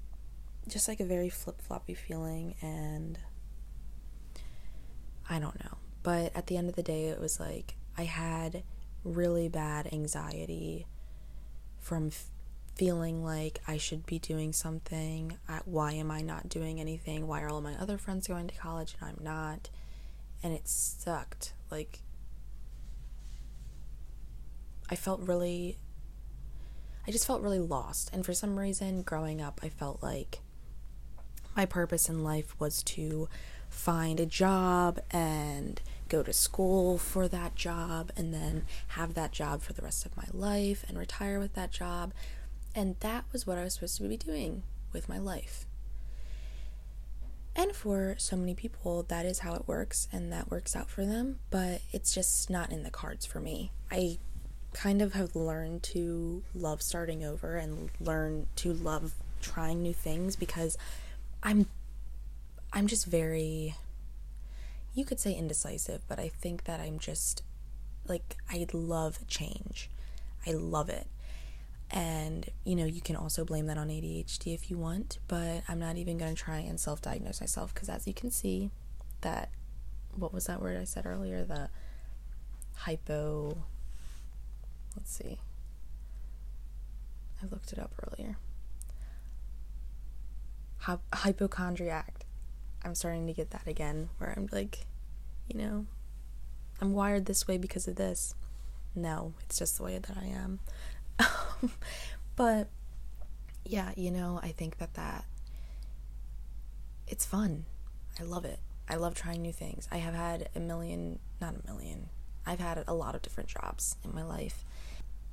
just 0.69 0.89
like 0.89 1.01
a 1.01 1.05
very 1.05 1.29
flip 1.29 1.61
floppy 1.61 1.95
feeling, 1.95 2.55
and 2.61 3.19
I 5.29 5.39
don't 5.39 5.59
know. 5.63 5.79
But 6.03 6.35
at 6.35 6.47
the 6.47 6.57
end 6.57 6.69
of 6.69 6.77
the 6.77 6.83
day, 6.83 7.07
it 7.07 7.21
was 7.21 7.39
like 7.41 7.75
I 7.97 8.05
had 8.05 8.63
really 9.05 9.49
bad 9.49 9.93
anxiety 9.93 10.87
from 11.81 12.09
f- 12.09 12.27
feeling 12.75 13.25
like 13.25 13.61
I 13.67 13.77
should 13.77 14.07
be 14.07 14.19
doing 14.19 14.53
something. 14.53 15.37
I, 15.49 15.61
why 15.65 15.93
am 15.93 16.11
I 16.11 16.21
not 16.21 16.49
doing 16.49 16.81
anything? 16.81 17.27
Why 17.27 17.43
are 17.43 17.49
all 17.49 17.61
my 17.61 17.75
other 17.75 17.99
friends 17.99 18.29
going 18.29 18.47
to 18.49 18.55
college 18.55 18.95
and 19.01 19.11
I'm 19.11 19.25
not? 19.25 19.71
And 20.43 20.53
it 20.53 20.69
sucked. 20.69 21.55
Like, 21.71 22.01
I 24.91 24.95
felt 24.97 25.21
really. 25.21 25.79
I 27.09 27.11
just 27.11 27.27
felt 27.27 27.41
really 27.41 27.59
lost. 27.59 28.11
And 28.13 28.25
for 28.25 28.35
some 28.35 28.59
reason, 28.59 29.01
growing 29.01 29.41
up, 29.41 29.61
I 29.63 29.71
felt 29.71 30.03
like 30.03 30.41
my 31.57 31.65
purpose 31.65 32.07
in 32.07 32.23
life 32.23 32.55
was 32.61 32.83
to 32.83 33.31
find 33.71 34.21
a 34.21 34.27
job 34.27 35.01
and 35.11 35.81
go 36.11 36.23
to 36.23 36.35
school 36.35 36.99
for 36.99 37.27
that 37.27 37.55
job 37.55 38.11
and 38.15 38.35
then 38.35 38.67
have 38.89 39.15
that 39.15 39.33
job 39.33 39.63
for 39.63 39.73
the 39.73 39.81
rest 39.81 40.05
of 40.05 40.19
my 40.19 40.27
life 40.35 40.85
and 40.87 40.99
retire 40.99 41.39
with 41.39 41.55
that 41.55 41.71
job. 41.71 42.13
And 42.75 42.97
that 43.01 43.25
was 43.33 43.47
what 43.47 43.57
I 43.57 43.65
was 43.65 43.75
supposed 43.75 43.97
to 43.97 44.07
be 44.07 44.19
doing 44.19 44.63
with 44.93 45.09
my 45.09 45.19
life. 45.19 45.65
And 47.57 47.73
for 47.73 48.17
so 48.19 48.37
many 48.37 48.55
people, 48.55 49.03
that 49.05 49.25
is 49.25 49.39
how 49.39 49.55
it 49.55 49.67
works 49.67 50.09
and 50.13 50.31
that 50.31 50.51
works 50.51 50.77
out 50.77 50.91
for 50.91 51.07
them, 51.07 51.39
but 51.51 51.81
it's 51.91 52.15
just 52.15 52.51
not 52.51 52.71
in 52.71 52.83
the 52.83 52.91
cards 52.91 53.25
for 53.25 53.41
me. 53.41 53.73
I 53.91 54.19
kind 54.79 55.03
of 55.03 55.13
have 55.13 55.35
learned 55.35 55.83
to 55.83 56.41
love 56.55 56.81
starting 56.81 57.25
over 57.25 57.57
and 57.57 57.91
learn 57.99 58.47
to 58.55 58.73
love 58.73 59.13
trying 59.43 59.83
new 59.83 59.93
things 59.93 60.37
because 60.37 60.79
I'm 61.43 61.67
I'm 62.73 62.87
just 62.87 63.05
very 63.05 63.75
you 64.95 65.05
could 65.05 65.19
say 65.19 65.33
indecisive, 65.33 66.03
but 66.07 66.21
I 66.21 66.29
think 66.29 66.65
that 66.65 66.79
I'm 66.79 67.01
just 67.01 67.43
like 68.07 68.37
I 68.49 68.67
love 68.73 69.27
change. 69.27 69.91
I 70.47 70.53
love 70.53 70.89
it. 70.89 71.09
And, 71.91 72.49
you 72.65 72.77
know, 72.77 72.85
you 72.85 73.01
can 73.01 73.17
also 73.17 73.45
blame 73.45 73.67
that 73.67 73.79
on 73.79 73.89
ADHD 73.89 74.55
if 74.55 74.71
you 74.71 74.79
want, 74.79 75.19
but 75.27 75.63
I'm 75.69 75.81
not 75.81 75.97
even 75.97 76.19
going 76.19 76.35
to 76.37 76.41
try 76.41 76.59
and 76.59 76.79
self 76.79 77.03
diagnose 77.03 77.41
myself 77.41 77.75
because, 77.75 77.89
as 77.89 78.07
you 78.07 78.15
can 78.15 78.31
see, 78.31 78.71
that 79.23 79.49
what 80.15 80.33
was 80.33 80.47
that 80.47 80.63
word 80.63 80.79
I 80.79 80.85
said 80.85 81.05
earlier? 81.05 81.43
The 81.45 81.69
hypo. 82.77 83.57
Let's 84.99 85.17
see. 85.17 85.39
I 87.41 87.47
looked 87.47 87.73
it 87.73 87.79
up 87.79 87.93
earlier. 88.03 88.37
Hy- 90.79 90.99
hypochondriac. 91.15 92.27
I'm 92.85 92.97
starting 92.97 93.29
to 93.29 93.33
get 93.33 93.51
that 93.51 93.69
again, 93.69 94.09
where 94.19 94.35
I'm 94.37 94.49
like, 94.51 94.87
you 95.47 95.57
know, 95.57 95.87
I'm 96.81 96.95
wired 96.95 97.27
this 97.27 97.47
way 97.47 97.59
because 97.59 97.87
of 97.87 97.95
this. 97.95 98.35
No, 98.93 99.35
it's 99.45 99.57
just 99.57 99.77
the 99.77 99.85
way 99.85 99.99
that 99.99 100.17
I 100.17 100.27
am. 100.27 100.59
but 102.35 102.67
yeah, 103.65 103.93
you 103.95 104.11
know, 104.11 104.41
I 104.43 104.49
think 104.49 104.79
that 104.79 104.95
that 104.95 105.27
it's 107.07 107.25
fun. 107.25 107.67
I 108.19 108.25
love 108.25 108.45
it. 108.45 108.59
I 108.89 108.97
love 108.97 109.15
trying 109.15 109.43
new 109.43 109.53
things. 109.53 109.87
I 109.93 109.99
have 109.99 110.15
had 110.15 110.49
a 110.57 110.61
million, 110.61 111.21
not 111.41 111.55
a 111.55 111.67
million. 111.73 112.09
I've 112.45 112.59
had 112.59 112.83
a 112.89 112.95
lot 112.95 113.15
of 113.15 113.23
different 113.23 113.49
jobs 113.49 113.95
in 114.05 114.13
my 114.13 114.25
life. 114.25 114.65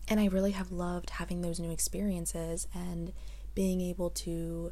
And 0.07 0.19
I 0.19 0.25
really 0.25 0.51
have 0.51 0.71
loved 0.71 1.11
having 1.11 1.41
those 1.41 1.59
new 1.59 1.71
experiences 1.71 2.67
and 2.73 3.11
being 3.55 3.81
able 3.81 4.09
to 4.11 4.71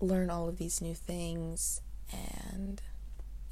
learn 0.00 0.30
all 0.30 0.48
of 0.48 0.56
these 0.58 0.80
new 0.80 0.94
things 0.94 1.80
and 2.12 2.82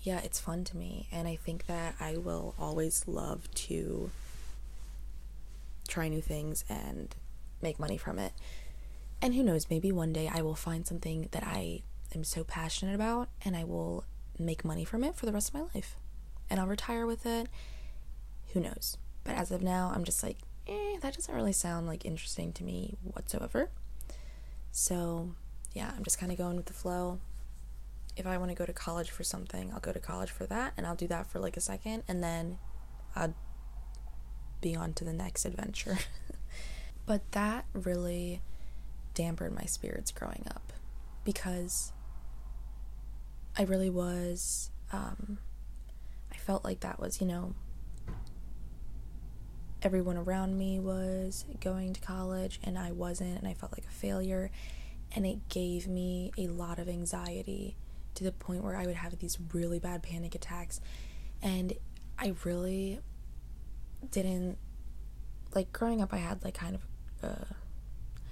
yeah, 0.03 0.21
it's 0.25 0.41
fun 0.41 0.65
to 0.65 0.77
me 0.77 1.09
and 1.13 1.29
I 1.29 1.37
think 1.37 1.67
that 1.67 1.95
I 2.01 2.17
will 2.17 2.55
always 2.59 3.07
love 3.07 3.53
to 3.55 4.11
try 5.89 6.09
new 6.09 6.23
things 6.23 6.65
and 6.69 7.15
make 7.61 7.79
money 7.79 7.97
from 7.97 8.19
it. 8.19 8.33
And 9.21 9.35
who 9.35 9.43
knows, 9.43 9.69
maybe 9.69 9.93
one 9.93 10.13
day 10.13 10.31
I 10.33 10.41
will 10.41 10.55
find 10.55 10.87
something 10.87 11.29
that 11.33 11.45
I 11.45 11.83
am 12.15 12.25
so 12.25 12.45
passionate 12.45 12.95
about 12.95 13.29
and 13.45 13.57
I 13.57 13.65
will 13.65 14.05
make 14.39 14.65
money 14.65 14.85
from 14.85 15.05
it 15.05 15.15
for 15.15 15.27
the 15.27 15.33
rest 15.33 15.49
of 15.49 15.55
my 15.55 15.67
life. 15.75 15.97
And 16.49 16.59
I'll 16.59 16.67
retire 16.67 17.07
with 17.07 17.27
it. 17.27 17.49
Who 18.55 18.61
knows? 18.61 18.97
But 19.25 19.35
as 19.35 19.51
of 19.51 19.63
now, 19.63 19.93
I'm 19.95 20.05
just 20.05 20.23
like, 20.23 20.39
eh, 20.67 20.97
that 21.01 21.15
doesn't 21.15 21.35
really 21.35 21.53
sound 21.53 21.87
like 21.87 22.05
interesting 22.05 22.53
to 22.55 22.65
me 22.65 22.97
whatsoever. 23.03 23.71
So, 24.73 25.35
yeah, 25.75 25.93
I'm 25.97 26.05
just 26.05 26.19
kind 26.19 26.33
of 26.33 26.39
going 26.39 26.57
with 26.57 26.67
the 26.67 26.73
flow. 26.73 27.19
If 28.17 28.27
I 28.27 28.39
want 28.39 28.51
to 28.51 28.55
go 28.55 28.67
to 28.67 28.73
college 28.73 29.11
for 29.11 29.25
something, 29.25 29.73
I'll 29.73 29.81
go 29.81 29.93
to 29.93 29.99
college 29.99 30.31
for 30.31 30.47
that 30.47 30.73
and 30.77 30.87
I'll 30.87 30.97
do 30.97 31.07
that 31.09 31.27
for 31.27 31.39
like 31.39 31.57
a 31.57 31.61
second 31.61 32.03
and 32.09 32.23
then 32.23 32.59
I'll 33.15 33.35
be 34.61 34.75
on 34.77 34.93
to 34.95 35.05
the 35.05 35.13
next 35.13 35.45
adventure. 35.45 35.99
but 37.07 37.31
that 37.33 37.67
really 37.73 38.43
dampened 39.15 39.55
my 39.55 39.65
spirits 39.65 40.13
growing 40.13 40.45
up 40.49 40.73
because 41.25 41.93
I 43.57 43.63
really 43.63 43.91
was, 43.91 44.71
um, 44.93 45.39
I 46.33 46.37
felt 46.37 46.65
like 46.65 46.81
that 46.81 47.01
was, 47.01 47.21
you 47.21 47.27
know, 47.27 47.55
everyone 49.83 50.17
around 50.17 50.59
me 50.59 50.79
was 50.79 51.45
going 51.61 51.93
to 51.95 52.01
college 52.01 52.61
and 52.63 52.79
I 52.79 52.93
wasn't, 52.93 53.39
and 53.39 53.49
I 53.49 53.55
felt 53.55 53.73
like 53.73 53.85
a 53.87 53.91
failure. 53.93 54.51
And 55.15 55.27
it 55.27 55.49
gave 55.49 55.89
me 55.89 56.33
a 56.39 56.47
lot 56.49 56.79
of 56.79 56.89
anxiety 56.89 57.77
to 58.15 58.25
the 58.25 58.33
point 58.33 58.63
where 58.63 58.77
I 58.77 58.87
would 58.87 58.97
have 58.97 59.19
these 59.19 59.39
really 59.53 59.79
bad 59.79 60.03
panic 60.03 60.35
attacks. 60.35 60.81
And 61.43 61.73
I 62.19 62.35
really 62.45 63.01
didn't 64.11 64.59
like 65.55 65.73
growing 65.73 66.01
up 66.01 66.13
I 66.15 66.19
had 66.19 66.43
like 66.45 66.55
kind 66.55 66.75
of 66.75 66.83
uh 67.23 67.45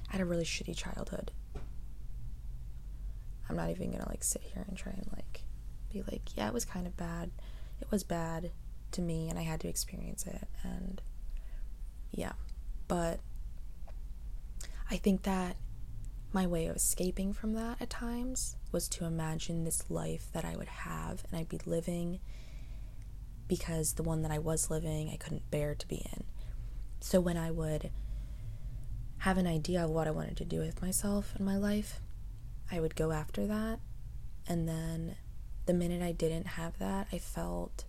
I 0.09 0.13
had 0.13 0.21
a 0.21 0.25
really 0.25 0.45
shitty 0.45 0.77
childhood. 0.77 1.31
I'm 3.49 3.57
not 3.57 3.71
even 3.71 3.91
gonna 3.91 4.09
like 4.09 4.25
sit 4.25 4.43
here 4.43 4.65
and 4.67 4.77
try 4.77 4.93
and 4.93 5.09
like 5.17 5.43
be 5.93 6.03
like, 6.03 6.37
yeah, 6.37 6.49
it 6.49 6.55
was 6.55 6.65
kind 6.65 6.87
of 6.87 6.97
bad. 6.97 7.31
It 7.81 7.91
was 7.91 8.05
bad 8.05 8.51
to 8.93 9.03
me 9.03 9.29
and 9.29 9.39
I 9.39 9.43
had 9.43 9.61
to 9.61 9.69
experience 9.69 10.27
it 10.27 10.49
and 10.63 11.01
yeah. 12.11 12.33
But 12.87 13.21
I 14.91 14.97
think 14.97 15.23
that 15.23 15.57
my 16.33 16.47
way 16.47 16.67
of 16.67 16.77
escaping 16.77 17.33
from 17.33 17.55
that 17.55 17.81
at 17.81 17.91
times 17.91 18.57
was 18.71 18.89
to 18.89 19.05
imagine 19.05 19.65
this 19.65 19.91
life 19.91 20.29
that 20.33 20.45
I 20.45 20.57
would 20.57 20.69
have 20.69 21.25
and 21.31 21.39
I'd 21.39 21.49
be 21.49 21.61
living 21.65 22.21
because 23.47 23.95
the 23.95 24.03
one 24.03 24.23
that 24.23 24.31
I 24.31 24.39
was 24.39 24.71
living 24.71 25.11
I 25.11 25.17
couldn't 25.17 25.51
bear 25.51 25.75
to 25.75 25.89
be 25.89 26.07
in. 26.13 26.25
So 27.01 27.21
when 27.21 27.37
I 27.37 27.51
would 27.51 27.91
have 29.19 29.39
an 29.39 29.47
idea 29.47 29.85
of 29.85 29.91
what 29.91 30.07
I 30.07 30.11
wanted 30.11 30.37
to 30.39 30.45
do 30.45 30.61
with 30.61 30.83
myself 30.83 31.33
and 31.37 31.45
my 31.45 31.57
life, 31.57 32.01
I 32.71 32.81
would 32.81 32.95
go 32.95 33.13
after 33.13 33.47
that. 33.47 33.81
And 34.47 34.69
then 34.69 35.17
the 35.67 35.75
minute 35.75 36.03
I 36.03 36.13
didn't 36.13 36.47
have 36.47 36.79
that, 36.79 37.09
I 37.13 37.19
felt 37.19 37.85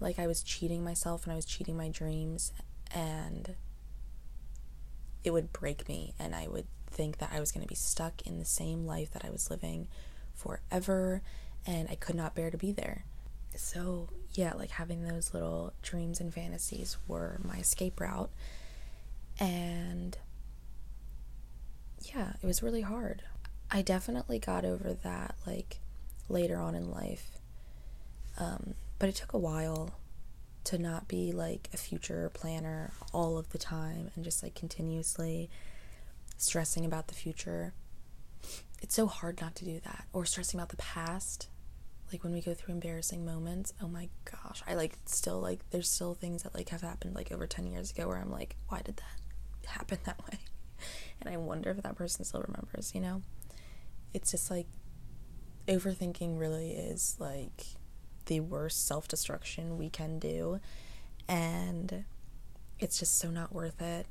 like 0.00 0.18
I 0.18 0.26
was 0.26 0.42
cheating 0.42 0.84
myself 0.84 1.24
and 1.24 1.32
I 1.32 1.36
was 1.36 1.44
cheating 1.44 1.76
my 1.76 1.88
dreams. 1.88 2.52
And 2.94 3.54
it 5.24 5.30
would 5.30 5.52
break 5.52 5.88
me. 5.88 6.14
And 6.18 6.34
I 6.34 6.48
would 6.48 6.66
think 6.86 7.18
that 7.18 7.30
I 7.32 7.40
was 7.40 7.52
going 7.52 7.62
to 7.62 7.68
be 7.68 7.74
stuck 7.74 8.22
in 8.26 8.38
the 8.38 8.44
same 8.44 8.86
life 8.86 9.10
that 9.12 9.24
I 9.24 9.30
was 9.30 9.50
living 9.50 9.88
forever. 10.34 11.22
And 11.66 11.88
I 11.90 11.94
could 11.94 12.14
not 12.14 12.34
bear 12.34 12.50
to 12.50 12.56
be 12.56 12.72
there. 12.72 13.04
So 13.54 14.08
yeah, 14.32 14.54
like 14.54 14.70
having 14.70 15.02
those 15.02 15.34
little 15.34 15.72
dreams 15.82 16.20
and 16.20 16.32
fantasies 16.32 16.96
were 17.06 17.40
my 17.42 17.56
escape 17.56 18.00
route. 18.00 18.30
And 19.40 20.16
yeah, 22.00 22.32
it 22.42 22.46
was 22.46 22.62
really 22.62 22.82
hard. 22.82 23.22
I 23.70 23.82
definitely 23.82 24.38
got 24.38 24.64
over 24.64 24.94
that 24.94 25.34
like 25.46 25.80
later 26.28 26.58
on 26.58 26.74
in 26.74 26.90
life. 26.90 27.38
Um, 28.38 28.74
but 28.98 29.08
it 29.08 29.16
took 29.16 29.32
a 29.32 29.38
while 29.38 29.94
to 30.64 30.78
not 30.78 31.08
be 31.08 31.32
like 31.32 31.68
a 31.72 31.76
future 31.76 32.30
planner 32.34 32.92
all 33.12 33.38
of 33.38 33.50
the 33.50 33.58
time 33.58 34.10
and 34.14 34.24
just 34.24 34.42
like 34.42 34.54
continuously 34.54 35.50
stressing 36.36 36.84
about 36.84 37.08
the 37.08 37.14
future. 37.14 37.72
It's 38.80 38.94
so 38.94 39.06
hard 39.06 39.40
not 39.40 39.54
to 39.56 39.64
do 39.64 39.80
that 39.84 40.06
or 40.12 40.24
stressing 40.24 40.58
about 40.58 40.68
the 40.70 40.76
past. 40.76 41.48
Like 42.12 42.24
when 42.24 42.32
we 42.32 42.40
go 42.40 42.54
through 42.54 42.74
embarrassing 42.74 43.24
moments 43.24 43.74
oh 43.82 43.88
my 43.88 44.08
gosh 44.24 44.62
i 44.66 44.72
like 44.74 44.96
still 45.04 45.40
like 45.40 45.60
there's 45.70 45.90
still 45.90 46.14
things 46.14 46.42
that 46.42 46.54
like 46.54 46.70
have 46.70 46.80
happened 46.80 47.14
like 47.14 47.30
over 47.30 47.46
10 47.46 47.66
years 47.66 47.90
ago 47.90 48.08
where 48.08 48.16
i'm 48.16 48.30
like 48.30 48.56
why 48.68 48.80
did 48.82 48.96
that 48.96 49.66
happen 49.68 49.98
that 50.04 50.18
way? 50.24 50.38
And 51.20 51.28
i 51.28 51.36
wonder 51.36 51.70
if 51.70 51.82
that 51.82 51.96
person 51.96 52.24
still 52.24 52.44
remembers 52.46 52.92
you 52.94 53.00
know? 53.00 53.22
It's 54.14 54.30
just 54.30 54.50
like 54.50 54.66
overthinking 55.66 56.38
really 56.38 56.70
is 56.70 57.16
like 57.18 57.64
the 58.28 58.40
worst 58.40 58.86
self-destruction 58.86 59.76
we 59.76 59.90
can 59.90 60.18
do 60.18 60.60
and 61.28 62.04
it's 62.78 62.98
just 62.98 63.18
so 63.18 63.28
not 63.28 63.52
worth 63.52 63.82
it 63.82 64.06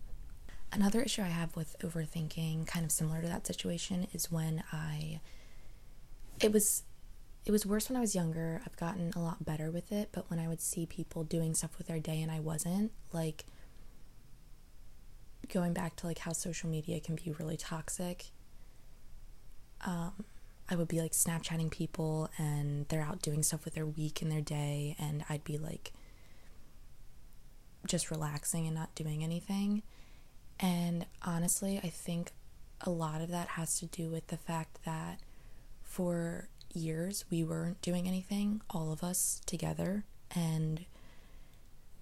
another 0.72 1.02
issue 1.02 1.22
i 1.22 1.28
have 1.28 1.56
with 1.56 1.76
overthinking 1.82 2.68
kind 2.68 2.86
of 2.86 2.92
similar 2.92 3.22
to 3.22 3.28
that 3.28 3.48
situation 3.48 4.08
is 4.14 4.32
when 4.32 4.64
i 4.72 5.20
it 6.40 6.52
was 6.52 6.84
it 7.46 7.52
was 7.52 7.66
worse 7.66 7.88
when 7.90 7.96
I 7.96 8.02
was 8.02 8.14
younger. 8.14 8.62
I've 8.66 8.76
gotten 8.76 9.14
a 9.16 9.20
lot 9.20 9.46
better 9.46 9.72
with 9.72 9.94
it, 9.94 10.10
but 10.12 10.30
when 10.30 10.38
I 10.38 10.50
would 10.50 10.60
see 10.60 10.86
people 10.86 11.24
doing 11.24 11.54
stuff 11.54 11.78
with 11.78 11.88
their 11.88 11.98
day 11.98 12.22
and 12.22 12.30
I 12.30 12.42
wasn't, 12.42 12.92
like 13.14 13.46
going 15.54 15.72
back 15.72 15.96
to 15.98 16.08
like 16.08 16.20
how 16.20 16.34
social 16.34 16.70
media 16.70 17.00
can 17.00 17.16
be 17.16 17.34
really 17.40 17.56
toxic. 17.56 18.26
Um, 19.86 20.26
I 20.70 20.76
would 20.76 20.88
be 20.88 21.00
like 21.00 21.14
Snapchatting 21.14 21.72
people 21.72 22.30
and 22.38 22.88
they're 22.90 23.02
out 23.02 23.22
doing 23.22 23.42
stuff 23.44 23.64
with 23.64 23.76
their 23.76 23.86
week 23.86 24.22
and 24.22 24.32
their 24.32 24.42
day, 24.42 24.96
and 25.00 25.24
I'd 25.30 25.44
be 25.44 25.58
like 25.58 25.94
just 27.86 28.12
relaxing 28.12 28.66
and 28.66 28.76
not 28.76 28.94
doing 28.96 29.24
anything. 29.24 29.84
And 30.60 31.06
honestly, 31.22 31.80
I 31.84 31.88
think 31.90 32.32
a 32.82 32.90
lot 32.90 33.22
of 33.22 33.30
that 33.30 33.50
has 33.50 33.80
to 33.80 33.86
do 33.86 34.10
with 34.10 34.28
the 34.28 34.38
fact 34.38 34.80
that 34.86 35.20
for 35.84 36.50
years 36.74 37.26
we 37.32 37.44
weren't 37.44 37.82
doing 37.82 38.08
anything, 38.08 38.62
all 38.70 38.92
of 38.92 39.04
us 39.04 39.42
together, 39.46 40.04
and 40.36 40.86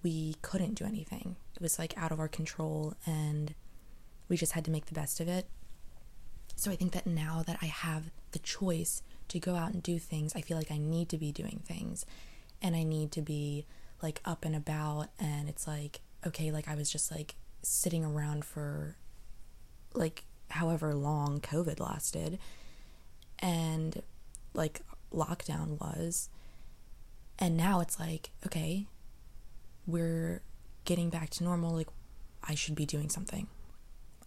we 0.02 0.36
couldn't 0.42 0.74
do 0.74 0.84
anything. 0.84 1.36
It 1.54 1.62
was 1.62 1.78
like 1.78 1.96
out 1.96 2.12
of 2.12 2.18
our 2.18 2.28
control, 2.28 2.94
and 3.06 3.54
we 4.28 4.36
just 4.36 4.52
had 4.52 4.64
to 4.64 4.70
make 4.70 4.86
the 4.86 4.94
best 4.94 5.20
of 5.20 5.28
it. 5.28 5.46
So 6.56 6.70
I 6.70 6.76
think 6.76 6.92
that 6.92 7.06
now 7.06 7.44
that 7.46 7.58
I 7.62 7.66
have 7.66 8.10
the 8.32 8.38
choice 8.38 9.02
to 9.28 9.38
go 9.38 9.54
out 9.54 9.72
and 9.72 9.82
do 9.82 9.98
things, 9.98 10.34
I 10.34 10.40
feel 10.40 10.56
like 10.56 10.70
I 10.70 10.78
need 10.78 11.08
to 11.10 11.18
be 11.18 11.30
doing 11.30 11.60
things 11.64 12.04
and 12.60 12.74
I 12.74 12.82
need 12.82 13.12
to 13.12 13.22
be 13.22 13.66
like 14.02 14.20
up 14.24 14.44
and 14.44 14.56
about 14.56 15.08
and 15.18 15.48
it's 15.48 15.66
like 15.66 16.00
okay, 16.26 16.50
like 16.50 16.68
I 16.68 16.74
was 16.74 16.90
just 16.90 17.10
like 17.10 17.36
sitting 17.62 18.04
around 18.04 18.44
for 18.44 18.96
like 19.94 20.24
however 20.50 20.94
long 20.94 21.40
COVID 21.40 21.78
lasted 21.78 22.38
and 23.38 24.02
like 24.54 24.80
lockdown 25.12 25.80
was. 25.80 26.28
And 27.38 27.56
now 27.56 27.80
it's 27.80 28.00
like, 28.00 28.30
okay, 28.46 28.86
we're 29.86 30.42
getting 30.84 31.10
back 31.10 31.30
to 31.30 31.44
normal. 31.44 31.74
Like, 31.74 31.88
I 32.42 32.54
should 32.54 32.74
be 32.74 32.86
doing 32.86 33.10
something. 33.10 33.46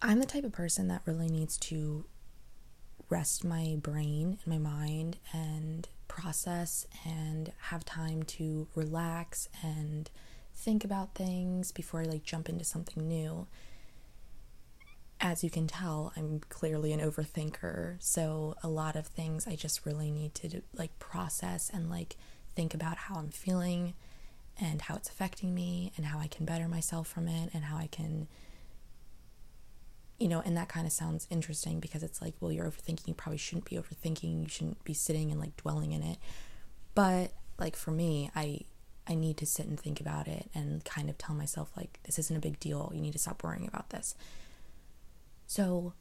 I'm 0.00 0.20
the 0.20 0.26
type 0.26 0.44
of 0.44 0.52
person 0.52 0.88
that 0.88 1.02
really 1.04 1.28
needs 1.28 1.58
to 1.58 2.04
rest 3.10 3.44
my 3.44 3.76
brain 3.82 4.38
and 4.44 4.46
my 4.46 4.58
mind 4.58 5.18
and 5.32 5.88
process 6.08 6.86
and 7.04 7.52
have 7.58 7.84
time 7.84 8.22
to 8.22 8.68
relax 8.74 9.48
and 9.62 10.10
think 10.54 10.84
about 10.84 11.14
things 11.14 11.72
before 11.72 12.00
I 12.00 12.04
like 12.04 12.22
jump 12.22 12.48
into 12.48 12.64
something 12.64 13.06
new. 13.06 13.46
As 15.20 15.44
you 15.44 15.50
can 15.50 15.66
tell, 15.66 16.12
I'm 16.16 16.40
clearly 16.48 16.92
an 16.92 17.00
overthinker, 17.00 17.96
so 18.02 18.56
a 18.62 18.68
lot 18.68 18.96
of 18.96 19.06
things 19.06 19.46
I 19.46 19.54
just 19.54 19.84
really 19.84 20.10
need 20.10 20.34
to 20.36 20.62
like 20.74 20.98
process 20.98 21.70
and 21.72 21.90
like 21.90 22.16
think 22.54 22.72
about 22.72 22.96
how 22.96 23.16
I'm 23.16 23.28
feeling 23.28 23.94
and 24.58 24.82
how 24.82 24.96
it's 24.96 25.08
affecting 25.10 25.54
me 25.54 25.92
and 25.96 26.06
how 26.06 26.18
I 26.18 26.26
can 26.26 26.46
better 26.46 26.68
myself 26.68 27.08
from 27.08 27.28
it 27.28 27.50
and 27.52 27.64
how 27.64 27.76
I 27.76 27.86
can 27.86 28.28
you 30.20 30.28
know, 30.28 30.42
and 30.44 30.56
that 30.56 30.68
kind 30.68 30.86
of 30.86 30.92
sounds 30.92 31.26
interesting 31.30 31.80
because 31.80 32.02
it's 32.02 32.20
like, 32.20 32.34
well, 32.40 32.52
you're 32.52 32.66
overthinking, 32.66 33.08
you 33.08 33.14
probably 33.14 33.38
shouldn't 33.38 33.64
be 33.64 33.76
overthinking, 33.76 34.42
you 34.42 34.48
shouldn't 34.48 34.84
be 34.84 34.94
sitting 34.94 35.30
and 35.30 35.40
like 35.40 35.56
dwelling 35.56 35.92
in 35.92 36.02
it. 36.02 36.18
But 36.94 37.32
like 37.58 37.74
for 37.74 37.90
me, 37.90 38.30
I 38.36 38.60
I 39.06 39.14
need 39.14 39.38
to 39.38 39.46
sit 39.46 39.66
and 39.66 39.80
think 39.80 40.00
about 40.00 40.28
it 40.28 40.50
and 40.54 40.84
kind 40.84 41.10
of 41.10 41.18
tell 41.18 41.34
myself, 41.34 41.72
like, 41.76 41.98
this 42.04 42.16
isn't 42.18 42.36
a 42.36 42.40
big 42.40 42.60
deal. 42.60 42.92
You 42.94 43.00
need 43.00 43.12
to 43.14 43.18
stop 43.18 43.42
worrying 43.42 43.66
about 43.66 43.90
this. 43.90 44.14
So, 45.48 45.94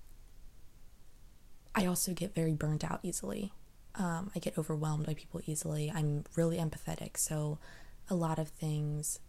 I 1.74 1.88
also 1.88 2.14
get 2.14 2.36
very 2.36 2.54
burnt 2.54 2.84
out 2.84 3.00
easily. 3.02 3.52
Um, 3.96 4.30
I 4.36 4.40
get 4.40 4.60
overwhelmed 4.60 5.08
by 5.08 5.16
people 5.16 5.42
easily. 5.48 5.92
I'm 5.94 6.26
really 6.36 6.58
empathetic. 6.58 7.18
So, 7.18 7.58
a 8.10 8.16
lot 8.16 8.38
of 8.38 8.50
things 8.50 9.20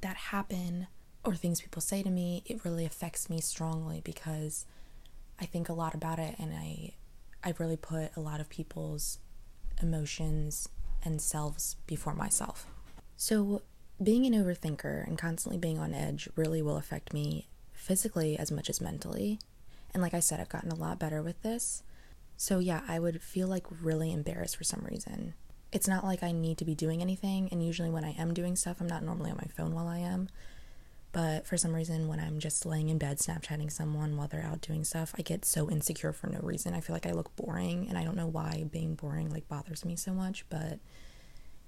that 0.00 0.16
happen 0.16 0.86
or 1.24 1.34
things 1.34 1.60
people 1.60 1.82
say 1.82 2.02
to 2.02 2.10
me, 2.10 2.42
it 2.46 2.64
really 2.64 2.84
affects 2.84 3.30
me 3.30 3.40
strongly 3.40 4.00
because 4.04 4.66
I 5.40 5.46
think 5.46 5.68
a 5.68 5.72
lot 5.72 5.94
about 5.94 6.18
it 6.18 6.36
and 6.38 6.52
I 6.54 6.92
I 7.42 7.52
really 7.58 7.76
put 7.76 8.16
a 8.16 8.20
lot 8.20 8.40
of 8.40 8.48
people's 8.48 9.18
emotions 9.82 10.68
and 11.04 11.20
selves 11.20 11.76
before 11.86 12.14
myself. 12.14 12.66
So, 13.16 13.62
being 14.02 14.26
an 14.26 14.32
overthinker 14.32 15.06
and 15.06 15.18
constantly 15.18 15.58
being 15.58 15.78
on 15.78 15.94
edge 15.94 16.28
really 16.34 16.62
will 16.62 16.78
affect 16.78 17.12
me 17.12 17.48
physically 17.72 18.38
as 18.38 18.50
much 18.50 18.70
as 18.70 18.80
mentally. 18.80 19.38
And 19.92 20.02
like 20.02 20.14
I 20.14 20.20
said, 20.20 20.40
I've 20.40 20.48
gotten 20.48 20.72
a 20.72 20.74
lot 20.74 20.98
better 20.98 21.22
with 21.22 21.40
this. 21.42 21.82
So, 22.36 22.58
yeah, 22.58 22.80
I 22.88 22.98
would 22.98 23.22
feel 23.22 23.46
like 23.46 23.66
really 23.82 24.10
embarrassed 24.10 24.56
for 24.56 24.64
some 24.64 24.84
reason. 24.90 25.34
It's 25.70 25.86
not 25.86 26.04
like 26.04 26.22
I 26.22 26.32
need 26.32 26.58
to 26.58 26.64
be 26.64 26.74
doing 26.74 27.02
anything, 27.02 27.48
and 27.52 27.64
usually 27.64 27.90
when 27.90 28.04
I 28.04 28.12
am 28.12 28.32
doing 28.32 28.56
stuff, 28.56 28.80
I'm 28.80 28.86
not 28.88 29.02
normally 29.02 29.30
on 29.30 29.36
my 29.36 29.50
phone 29.54 29.74
while 29.74 29.88
I 29.88 29.98
am. 29.98 30.28
But 31.14 31.46
for 31.46 31.56
some 31.56 31.72
reason, 31.72 32.08
when 32.08 32.18
I'm 32.18 32.40
just 32.40 32.66
laying 32.66 32.88
in 32.88 32.98
bed 32.98 33.18
Snapchatting 33.18 33.70
someone 33.70 34.16
while 34.16 34.26
they're 34.26 34.42
out 34.42 34.60
doing 34.60 34.82
stuff, 34.82 35.14
I 35.16 35.22
get 35.22 35.44
so 35.44 35.70
insecure 35.70 36.12
for 36.12 36.26
no 36.26 36.40
reason. 36.40 36.74
I 36.74 36.80
feel 36.80 36.94
like 36.94 37.06
I 37.06 37.12
look 37.12 37.34
boring, 37.36 37.86
and 37.88 37.96
I 37.96 38.02
don't 38.02 38.16
know 38.16 38.26
why 38.26 38.64
being 38.72 38.96
boring 38.96 39.30
like 39.30 39.48
bothers 39.48 39.84
me 39.84 39.94
so 39.94 40.12
much. 40.12 40.44
But 40.50 40.80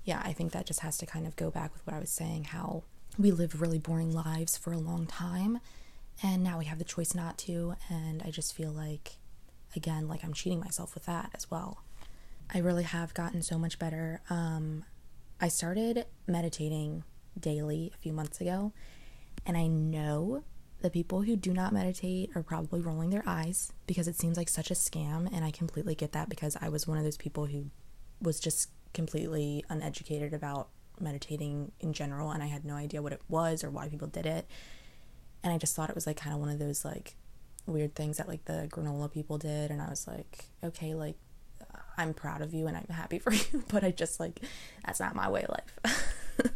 yeah, 0.02 0.20
I 0.24 0.32
think 0.32 0.50
that 0.50 0.66
just 0.66 0.80
has 0.80 0.98
to 0.98 1.06
kind 1.06 1.28
of 1.28 1.36
go 1.36 1.52
back 1.52 1.72
with 1.72 1.86
what 1.86 1.94
I 1.94 2.00
was 2.00 2.10
saying 2.10 2.44
how 2.44 2.82
we 3.16 3.30
lived 3.30 3.54
really 3.54 3.78
boring 3.78 4.12
lives 4.12 4.56
for 4.58 4.72
a 4.72 4.78
long 4.78 5.06
time, 5.06 5.60
and 6.24 6.42
now 6.42 6.58
we 6.58 6.64
have 6.64 6.78
the 6.78 6.84
choice 6.84 7.14
not 7.14 7.38
to. 7.38 7.76
And 7.88 8.24
I 8.24 8.32
just 8.32 8.52
feel 8.52 8.72
like, 8.72 9.12
again, 9.76 10.08
like 10.08 10.24
I'm 10.24 10.34
cheating 10.34 10.58
myself 10.58 10.92
with 10.92 11.06
that 11.06 11.30
as 11.34 11.48
well. 11.52 11.84
I 12.52 12.58
really 12.58 12.82
have 12.82 13.14
gotten 13.14 13.42
so 13.42 13.58
much 13.58 13.78
better. 13.78 14.22
Um, 14.28 14.84
I 15.40 15.46
started 15.46 16.06
meditating 16.26 17.04
daily 17.38 17.92
a 17.94 17.98
few 17.98 18.12
months 18.12 18.40
ago 18.40 18.72
and 19.46 19.56
I 19.56 19.68
know 19.68 20.42
the 20.82 20.90
people 20.90 21.22
who 21.22 21.36
do 21.36 21.52
not 21.52 21.72
meditate 21.72 22.30
are 22.34 22.42
probably 22.42 22.80
rolling 22.80 23.10
their 23.10 23.22
eyes 23.26 23.72
because 23.86 24.06
it 24.08 24.16
seems 24.16 24.36
like 24.36 24.48
such 24.48 24.70
a 24.70 24.74
scam. 24.74 25.28
And 25.32 25.44
I 25.44 25.50
completely 25.50 25.94
get 25.94 26.12
that 26.12 26.28
because 26.28 26.56
I 26.60 26.68
was 26.68 26.86
one 26.86 26.98
of 26.98 27.04
those 27.04 27.16
people 27.16 27.46
who 27.46 27.70
was 28.20 28.40
just 28.40 28.70
completely 28.92 29.64
uneducated 29.68 30.34
about 30.34 30.68
meditating 31.00 31.72
in 31.80 31.92
general 31.92 32.30
and 32.30 32.42
I 32.42 32.46
had 32.46 32.64
no 32.64 32.74
idea 32.74 33.02
what 33.02 33.12
it 33.12 33.20
was 33.28 33.62
or 33.64 33.70
why 33.70 33.88
people 33.88 34.08
did 34.08 34.26
it. 34.26 34.46
And 35.42 35.52
I 35.52 35.58
just 35.58 35.74
thought 35.74 35.88
it 35.88 35.94
was 35.94 36.06
like 36.06 36.16
kind 36.16 36.34
of 36.34 36.40
one 36.40 36.50
of 36.50 36.58
those 36.58 36.84
like 36.84 37.14
weird 37.66 37.94
things 37.94 38.18
that 38.18 38.28
like 38.28 38.44
the 38.44 38.68
granola 38.70 39.10
people 39.10 39.38
did. 39.38 39.70
And 39.70 39.80
I 39.80 39.88
was 39.88 40.06
like, 40.06 40.46
okay, 40.62 40.94
like 40.94 41.16
I'm 41.96 42.12
proud 42.12 42.42
of 42.42 42.52
you 42.52 42.66
and 42.66 42.76
I'm 42.76 42.94
happy 42.94 43.18
for 43.20 43.32
you, 43.32 43.64
but 43.68 43.82
I 43.82 43.90
just 43.92 44.20
like, 44.20 44.40
that's 44.84 45.00
not 45.00 45.14
my 45.14 45.28
way 45.28 45.44
of 45.44 45.50
life. 45.50 46.52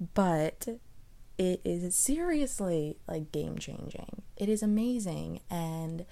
but 0.14 0.68
it 1.40 1.62
is 1.64 1.96
seriously 1.96 2.98
like 3.08 3.32
game 3.32 3.56
changing. 3.56 4.20
It 4.36 4.50
is 4.50 4.62
amazing 4.62 5.40
and 5.48 6.04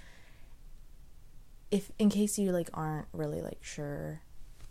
if 1.71 1.93
in 1.99 2.09
case 2.09 2.39
you 2.39 2.51
like 2.51 2.71
aren't 2.73 3.09
really 3.13 3.43
like 3.43 3.59
sure 3.61 4.23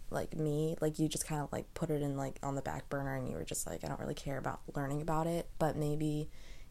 like 0.10 0.36
me, 0.36 0.76
like 0.82 0.98
you 0.98 1.08
just 1.08 1.28
kind 1.28 1.44
of 1.44 1.52
like 1.52 1.72
put 1.76 1.92
it 1.92 2.02
in 2.02 2.18
like 2.18 2.40
on 2.42 2.56
the 2.56 2.64
back 2.64 2.90
burner 2.90 3.16
and 3.16 3.30
you 3.30 3.36
were 3.36 3.44
just 3.44 3.68
like 3.68 3.84
I 3.84 3.88
don't 3.88 4.00
really 4.00 4.16
care 4.16 4.40
about 4.40 4.62
learning 4.76 5.00
about 5.00 5.28
it, 5.28 5.48
but 5.60 5.76
maybe 5.76 6.28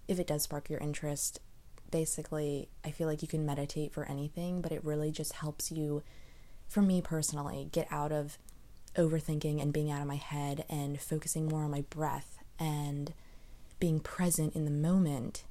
if 0.08 0.18
it 0.18 0.26
does 0.26 0.42
spark 0.42 0.68
your 0.68 0.80
interest, 0.80 1.38
basically 1.92 2.68
I 2.84 2.90
feel 2.90 3.06
like 3.06 3.22
you 3.22 3.28
can 3.28 3.46
meditate 3.46 3.92
for 3.92 4.04
anything, 4.06 4.62
but 4.62 4.72
it 4.72 4.84
really 4.84 5.12
just 5.12 5.34
helps 5.34 5.70
you 5.70 6.02
for 6.66 6.82
me 6.82 7.00
personally 7.00 7.68
get 7.70 7.86
out 7.92 8.10
of 8.10 8.36
overthinking 8.96 9.62
and 9.62 9.72
being 9.72 9.92
out 9.92 10.00
of 10.00 10.08
my 10.08 10.16
head 10.16 10.64
and 10.68 11.00
focusing 11.00 11.46
more 11.46 11.62
on 11.62 11.70
my 11.70 11.82
breath 11.82 12.38
and 12.58 13.14
being 13.78 14.00
present 14.00 14.54
in 14.54 14.64
the 14.64 14.70
moment. 14.70 15.44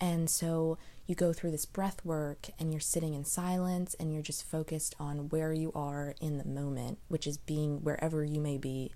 And 0.00 0.30
so 0.30 0.78
you 1.06 1.14
go 1.14 1.32
through 1.32 1.50
this 1.50 1.66
breath 1.66 2.04
work 2.04 2.48
and 2.58 2.72
you're 2.72 2.80
sitting 2.80 3.14
in 3.14 3.24
silence 3.24 3.94
and 3.98 4.12
you're 4.12 4.22
just 4.22 4.44
focused 4.44 4.94
on 5.00 5.28
where 5.30 5.52
you 5.52 5.72
are 5.74 6.14
in 6.20 6.38
the 6.38 6.44
moment, 6.44 6.98
which 7.08 7.26
is 7.26 7.38
being 7.38 7.82
wherever 7.82 8.24
you 8.24 8.40
may 8.40 8.58
be. 8.58 8.92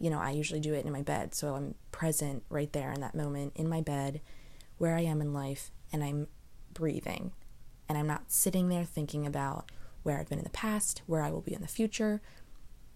You 0.00 0.10
know, 0.10 0.18
I 0.18 0.30
usually 0.30 0.60
do 0.60 0.74
it 0.74 0.84
in 0.84 0.92
my 0.92 1.02
bed. 1.02 1.34
So 1.34 1.54
I'm 1.54 1.74
present 1.92 2.42
right 2.48 2.72
there 2.72 2.90
in 2.92 3.00
that 3.02 3.14
moment 3.14 3.52
in 3.54 3.68
my 3.68 3.80
bed, 3.80 4.20
where 4.78 4.96
I 4.96 5.02
am 5.02 5.20
in 5.20 5.32
life, 5.32 5.70
and 5.92 6.02
I'm 6.02 6.26
breathing. 6.72 7.32
And 7.88 7.98
I'm 7.98 8.06
not 8.06 8.32
sitting 8.32 8.68
there 8.68 8.84
thinking 8.84 9.26
about 9.26 9.70
where 10.02 10.18
I've 10.18 10.28
been 10.28 10.38
in 10.38 10.44
the 10.44 10.50
past, 10.50 11.02
where 11.06 11.22
I 11.22 11.30
will 11.30 11.42
be 11.42 11.54
in 11.54 11.60
the 11.60 11.68
future. 11.68 12.20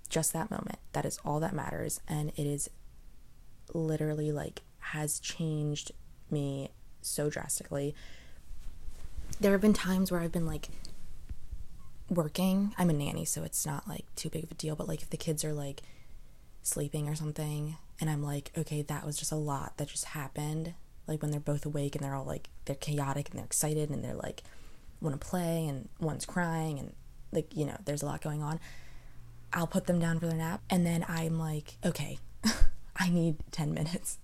Just 0.09 0.33
that 0.33 0.51
moment. 0.51 0.79
That 0.93 1.05
is 1.05 1.19
all 1.25 1.39
that 1.41 1.55
matters. 1.55 2.01
And 2.09 2.31
it 2.31 2.47
is 2.47 2.71
literally 3.75 4.33
like 4.33 4.63
has 4.93 5.19
changed 5.21 5.93
me 6.31 6.71
so 7.03 7.31
drastically. 7.31 7.95
There 9.41 9.53
have 9.53 9.61
been 9.61 9.75
times 9.75 10.11
where 10.11 10.21
I've 10.21 10.33
been 10.33 10.47
like 10.47 10.69
working. 12.09 12.75
I'm 12.79 12.91
a 12.91 12.93
nanny, 12.93 13.25
so 13.25 13.43
it's 13.43 13.67
not 13.67 13.89
like 13.89 14.05
too 14.15 14.31
big 14.31 14.45
of 14.45 14.51
a 14.51 14.55
deal, 14.55 14.77
but 14.77 14.89
like 14.89 15.03
if 15.03 15.11
the 15.11 15.17
kids 15.17 15.45
are 15.45 15.53
like 15.53 15.83
sleeping 16.63 17.09
or 17.09 17.15
something 17.15 17.77
and 18.01 18.11
I'm 18.11 18.23
like, 18.23 18.51
okay, 18.57 18.83
that 18.83 19.07
was 19.07 19.17
just 19.17 19.33
a 19.33 19.37
lot 19.37 19.77
that 19.77 19.89
just 19.89 20.07
happened. 20.07 20.75
Like 21.07 21.23
when 21.23 21.31
they're 21.31 21.41
both 21.41 21.65
awake 21.65 21.95
and 21.95 22.05
they're 22.05 22.15
all 22.15 22.25
like 22.25 22.49
they're 22.65 22.77
chaotic 22.77 23.31
and 23.31 23.39
they're 23.39 23.47
excited 23.47 23.91
and 23.91 24.05
they're 24.05 24.15
like 24.15 24.43
want 25.01 25.19
to 25.19 25.27
play 25.27 25.67
and 25.67 25.89
one's 26.01 26.27
crying 26.27 26.79
and 26.79 26.93
like, 27.33 27.55
you 27.57 27.67
know, 27.67 27.77
there's 27.85 28.03
a 28.03 28.07
lot 28.07 28.21
going 28.21 28.43
on. 28.43 28.61
I'll 29.53 29.67
put 29.67 29.87
them 29.87 29.99
down 29.99 30.19
for 30.19 30.27
their 30.27 30.37
nap 30.37 30.63
and 30.69 30.85
then 30.85 31.05
I'm 31.09 31.39
like, 31.39 31.77
okay, 31.85 32.19
I 32.97 33.09
need 33.11 33.37
10 33.53 33.73
minutes. 33.73 34.19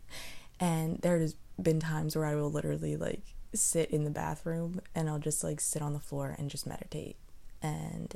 And 0.62 1.01
there's 1.03 1.35
been 1.61 1.81
times 1.81 2.14
where 2.14 2.25
I 2.25 2.37
will 2.37 2.51
literally 2.51 2.96
like 2.96 3.35
sit 3.53 3.90
in 3.90 4.05
the 4.05 4.11
bathroom 4.11 4.81
and 4.94 5.11
I'll 5.11 5.18
just 5.18 5.42
like 5.42 5.61
sit 5.61 5.83
on 5.83 5.92
the 5.92 5.98
floor 5.98 6.37
and 6.38 6.48
just 6.48 6.68
meditate. 6.68 7.16
And 7.61 8.14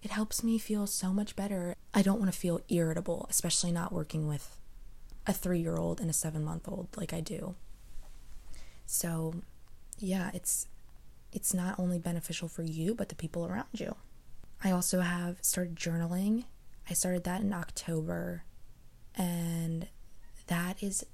it 0.00 0.12
helps 0.12 0.44
me 0.44 0.56
feel 0.58 0.86
so 0.86 1.12
much 1.12 1.34
better. 1.34 1.74
I 1.92 2.02
don't 2.02 2.20
want 2.20 2.32
to 2.32 2.38
feel 2.38 2.60
irritable, 2.68 3.26
especially 3.28 3.72
not 3.72 3.92
working 3.92 4.28
with 4.28 4.56
a 5.26 5.32
three 5.32 5.58
year 5.58 5.76
old 5.76 6.00
and 6.00 6.08
a 6.08 6.12
seven 6.12 6.44
month 6.44 6.68
old 6.68 6.96
like 6.96 7.12
I 7.12 7.20
do. 7.20 7.56
So, 8.86 9.34
yeah, 9.98 10.30
it's 10.32 10.68
it's 11.32 11.52
not 11.52 11.76
only 11.76 11.98
beneficial 11.98 12.46
for 12.46 12.62
you 12.62 12.94
but 12.94 13.08
the 13.08 13.16
people 13.16 13.44
around 13.44 13.66
you. 13.72 13.96
I 14.62 14.70
also 14.70 15.00
have 15.00 15.38
started 15.42 15.74
journaling. 15.74 16.44
I 16.88 16.94
started 16.94 17.24
that 17.24 17.40
in 17.40 17.52
October 17.52 18.44
and 19.16 19.88
that 20.46 20.80
is 20.80 21.04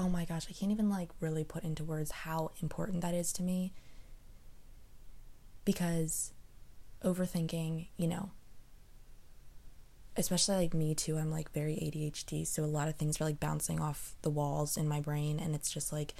oh 0.00 0.08
my 0.08 0.24
gosh, 0.24 0.46
I 0.48 0.52
can't 0.54 0.72
even 0.72 0.88
like 0.88 1.10
really 1.20 1.44
put 1.44 1.62
into 1.62 1.84
words 1.84 2.10
how 2.10 2.52
important 2.62 3.02
that 3.02 3.14
is 3.14 3.32
to 3.34 3.42
me. 3.42 3.72
because 5.64 6.32
overthinking, 7.04 7.88
you 7.96 8.08
know, 8.08 8.30
especially 10.16 10.56
like 10.56 10.74
me 10.74 10.94
too, 10.94 11.18
I'm 11.18 11.30
like 11.30 11.52
very 11.52 11.74
ADHD, 11.74 12.46
so 12.46 12.64
a 12.64 12.66
lot 12.66 12.88
of 12.88 12.96
things 12.96 13.20
are 13.20 13.24
like 13.24 13.38
bouncing 13.40 13.80
off 13.80 14.14
the 14.22 14.30
walls 14.30 14.76
in 14.76 14.88
my 14.88 15.00
brain 15.00 15.38
and 15.38 15.54
it's 15.54 15.70
just 15.70 15.92
like 15.92 16.14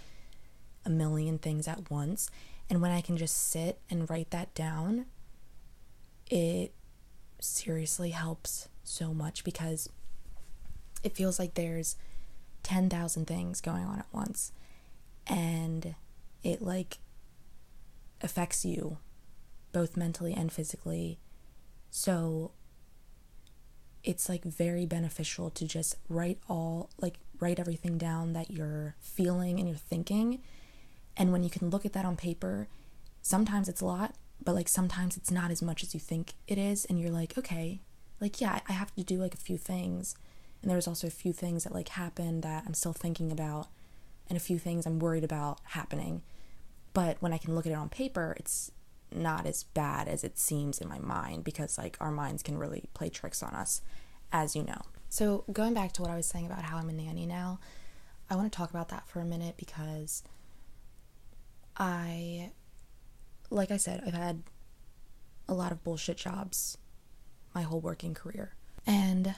a 0.85 0.90
million 0.90 1.38
things 1.38 1.66
at 1.66 1.90
once. 1.90 2.31
And 2.69 2.81
when 2.81 2.93
I 2.93 3.01
can 3.01 3.16
just 3.16 3.51
sit 3.51 3.81
and 3.90 4.09
write 4.09 4.31
that 4.31 4.55
down, 4.55 5.07
it 6.31 6.73
seriously 7.40 8.11
helps 8.11 8.69
so 8.85 9.12
much 9.12 9.43
because 9.43 9.88
it 11.03 11.16
feels 11.16 11.38
like 11.38 11.55
there's 11.55 11.97
10,000 12.62 13.27
things 13.27 13.61
going 13.61 13.85
on 13.85 13.99
at 13.99 14.07
once 14.12 14.53
and 15.27 15.94
it 16.42 16.61
like 16.62 16.99
affects 18.20 18.64
you 18.64 18.99
both 19.73 19.96
mentally 19.96 20.35
and 20.35 20.53
physically. 20.53 21.18
So 21.90 22.53
it's 24.03 24.29
like 24.29 24.44
very 24.44 24.87
beneficial 24.87 25.51
to 25.51 25.66
just 25.66 25.96
write 26.09 26.38
all 26.49 26.90
like 27.01 27.18
write 27.38 27.59
everything 27.59 27.99
down 27.99 28.33
that 28.33 28.51
you're 28.51 28.94
feeling 29.01 29.59
and 29.59 29.68
you're 29.68 29.79
thinking. 29.79 30.40
And 31.16 31.33
when 31.33 31.42
you 31.42 31.51
can 31.51 31.70
look 31.70 31.85
at 31.85 31.92
that 31.92 32.05
on 32.05 32.16
paper, 32.16 32.68
sometimes 33.23 33.68
it's 33.68 33.81
a 33.81 33.87
lot, 33.87 34.14
but 34.42 34.55
like 34.55 34.68
sometimes 34.68 35.16
it's 35.16 35.31
not 35.31 35.51
as 35.51 35.62
much 35.62 35.83
as 35.83 35.94
you 35.94 36.01
think 36.01 36.35
it 36.46 36.59
is 36.59 36.85
and 36.87 37.01
you're 37.01 37.11
like, 37.11 37.37
okay, 37.37 37.81
like 38.20 38.40
yeah, 38.40 38.61
I 38.68 38.73
have 38.73 38.94
to 38.96 39.03
do 39.03 39.18
like 39.18 39.35
a 39.35 39.38
few 39.38 39.59
things. 39.59 40.14
And 40.62 40.70
there's 40.70 40.88
also 40.88 41.07
a 41.07 41.11
few 41.11 41.33
things 41.33 41.64
that 41.64 41.75
like 41.75 41.90
happened 41.90 42.42
that 42.42 42.64
I'm 42.66 42.75
still 42.75 42.92
thinking 42.92 43.33
about 43.33 43.68
and 44.29 44.37
a 44.37 44.40
few 44.40 44.59
things 44.59 44.87
I'm 44.87 44.99
worried 44.99 45.25
about 45.25 45.59
happening. 45.64 46.23
But 46.92 47.16
when 47.20 47.33
I 47.33 47.38
can 47.38 47.55
look 47.55 47.66
at 47.66 47.73
it 47.73 47.77
on 47.77 47.88
paper, 47.88 48.35
it's 48.38 48.70
not 49.12 49.46
as 49.46 49.64
bad 49.64 50.07
as 50.07 50.23
it 50.23 50.38
seems 50.38 50.81
in 50.81 50.88
my 50.88 50.99
mind 50.99 51.44
because 51.44 51.79
like 51.79 51.96
our 52.01 52.11
minds 52.11 52.42
can 52.42 52.59
really 52.59 52.85
play 52.94 53.09
tricks 53.09 53.42
on 53.42 53.55
us, 53.55 53.83
as 54.33 54.55
you 54.55 54.62
know. 54.62 54.83
So 55.09 55.44
going 55.53 55.75
back 55.75 55.92
to 55.92 56.03
what 56.03 56.11
I 56.11 56.16
was 56.16 56.27
saying 56.27 56.46
about 56.46 56.62
how 56.62 56.77
I'm 56.77 56.88
a 56.88 56.92
nanny 56.92 57.27
now, 57.27 57.59
I 58.29 58.37
want 58.37 58.53
to 58.53 58.57
talk 58.57 58.70
about 58.70 58.90
that 58.90 59.09
for 59.09 59.20
a 59.20 59.25
minute 59.25 59.57
because 59.57 60.23
I 61.77 62.51
like 63.51 63.73
I 63.73 63.77
said, 63.77 64.03
I've 64.07 64.14
had 64.14 64.42
a 65.49 65.55
lot 65.55 65.73
of 65.73 65.83
bullshit 65.83 66.16
jobs 66.16 66.79
my 67.55 67.62
whole 67.62 67.81
working 67.81 68.14
career. 68.14 68.55
And 68.87 69.35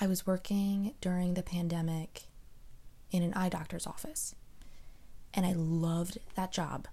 I 0.00 0.06
was 0.06 0.26
working 0.26 0.94
during 1.00 1.34
the 1.34 1.42
pandemic 1.42 2.24
in 3.10 3.22
an 3.22 3.34
eye 3.34 3.48
doctor's 3.48 3.86
office. 3.86 4.34
And 5.32 5.46
I 5.46 5.52
loved 5.52 6.18
that 6.34 6.52
job. 6.52 6.88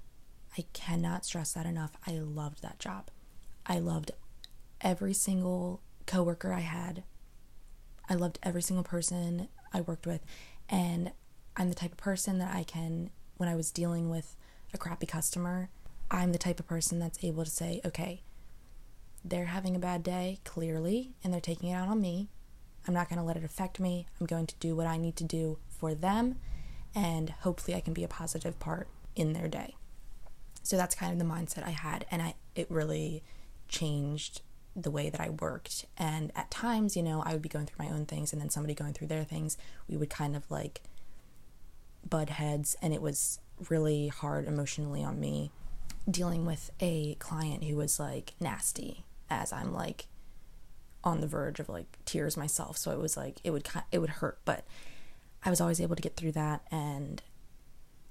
I 0.58 0.66
cannot 0.74 1.26
stress 1.26 1.54
that 1.54 1.66
enough. 1.66 1.92
I 2.06 2.12
loved 2.12 2.62
that 2.62 2.80
job. 2.80 3.10
I 3.66 3.80
loved 3.80 4.12
every 4.82 5.14
single 5.14 5.82
coworker 6.06 6.52
I 6.54 6.62
had. 6.62 7.04
I 8.10 8.16
loved 8.16 8.40
every 8.44 8.62
single 8.62 8.84
person 8.84 9.48
I 9.74 9.82
worked 9.82 10.06
with. 10.06 10.22
And 10.70 11.12
I'm 11.56 11.70
the 11.70 11.76
type 11.76 11.92
of 11.92 11.98
person 11.98 12.40
that 12.40 12.54
I 12.54 12.64
can, 12.64 13.10
when 13.38 13.50
I 13.50 13.56
was 13.56 13.72
dealing 13.72 14.10
with 14.10 14.36
a 14.74 14.78
crappy 14.78 15.06
customer, 15.06 15.70
I'm 16.10 16.32
the 16.32 16.38
type 16.38 16.60
of 16.60 16.68
person 16.68 17.00
that's 17.00 17.24
able 17.24 17.46
to 17.46 17.50
say, 17.50 17.82
okay, 17.86 18.24
they're 19.24 19.46
having 19.46 19.76
a 19.76 19.80
bad 19.80 20.04
day, 20.04 20.40
clearly, 20.44 21.14
and 21.24 21.34
they're 21.34 21.40
taking 21.40 21.70
it 21.70 21.74
out 21.74 21.88
on 21.88 22.02
me. 22.02 22.30
I'm 22.88 22.94
not 22.94 23.10
going 23.10 23.20
to 23.20 23.26
let 23.26 23.38
it 23.38 23.44
affect 23.44 23.80
me. 23.80 24.08
I'm 24.20 24.26
going 24.26 24.48
to 24.48 24.56
do 24.60 24.76
what 24.76 24.88
I 24.88 24.98
need 24.98 25.16
to 25.18 25.24
do 25.24 25.60
for 25.68 25.94
them, 25.94 26.38
and 26.96 27.30
hopefully, 27.42 27.76
I 27.76 27.82
can 27.82 27.94
be 27.94 28.04
a 28.04 28.08
positive 28.08 28.60
part 28.60 28.88
in 29.16 29.34
their 29.34 29.48
day. 29.48 29.76
So 30.64 30.78
that's 30.78 30.96
kind 30.96 31.12
of 31.12 31.20
the 31.20 31.34
mindset 31.34 31.66
I 31.66 31.72
had, 31.72 32.06
and 32.12 32.22
I 32.22 32.36
it 32.56 32.70
really 32.70 33.24
changed 33.68 34.42
the 34.76 34.92
way 34.92 35.10
that 35.10 35.20
I 35.20 35.30
worked. 35.30 35.86
And 35.98 36.32
at 36.36 36.50
times, 36.50 36.96
you 36.96 37.04
know, 37.04 37.22
I 37.26 37.34
would 37.34 37.42
be 37.42 37.50
going 37.50 37.66
through 37.66 37.86
my 37.86 37.92
own 37.92 38.06
things, 38.06 38.34
and 38.34 38.42
then 38.42 38.50
somebody 38.50 38.74
going 38.74 38.94
through 38.94 39.08
their 39.08 39.24
things. 39.24 39.58
We 39.88 39.98
would 39.98 40.10
kind 40.10 40.36
of 40.36 40.50
like 40.50 40.82
butt 42.08 42.30
heads, 42.30 42.76
and 42.82 42.94
it 42.94 43.02
was 43.02 43.40
really 43.70 44.08
hard 44.08 44.48
emotionally 44.48 45.04
on 45.04 45.20
me 45.20 45.52
dealing 46.10 46.46
with 46.46 46.72
a 46.80 47.16
client 47.16 47.64
who 47.64 47.76
was 47.76 48.00
like 48.00 48.34
nasty 48.40 49.06
as 49.30 49.54
I'm 49.54 49.72
like 49.74 50.08
on 51.04 51.22
the 51.22 51.28
verge 51.28 51.60
of 51.60 51.70
like 51.70 51.98
tears 52.06 52.38
myself 52.38 52.78
so 52.78 52.92
it 52.92 53.00
was 53.00 53.18
like 53.18 53.40
it 53.44 53.52
would 53.52 53.68
it 53.92 54.00
would 54.00 54.10
hurt 54.10 54.40
but 54.46 54.66
I 55.44 55.50
was 55.50 55.60
always 55.60 55.82
able 55.82 55.96
to 55.96 56.02
get 56.02 56.16
through 56.16 56.34
that 56.34 56.62
and 56.72 57.22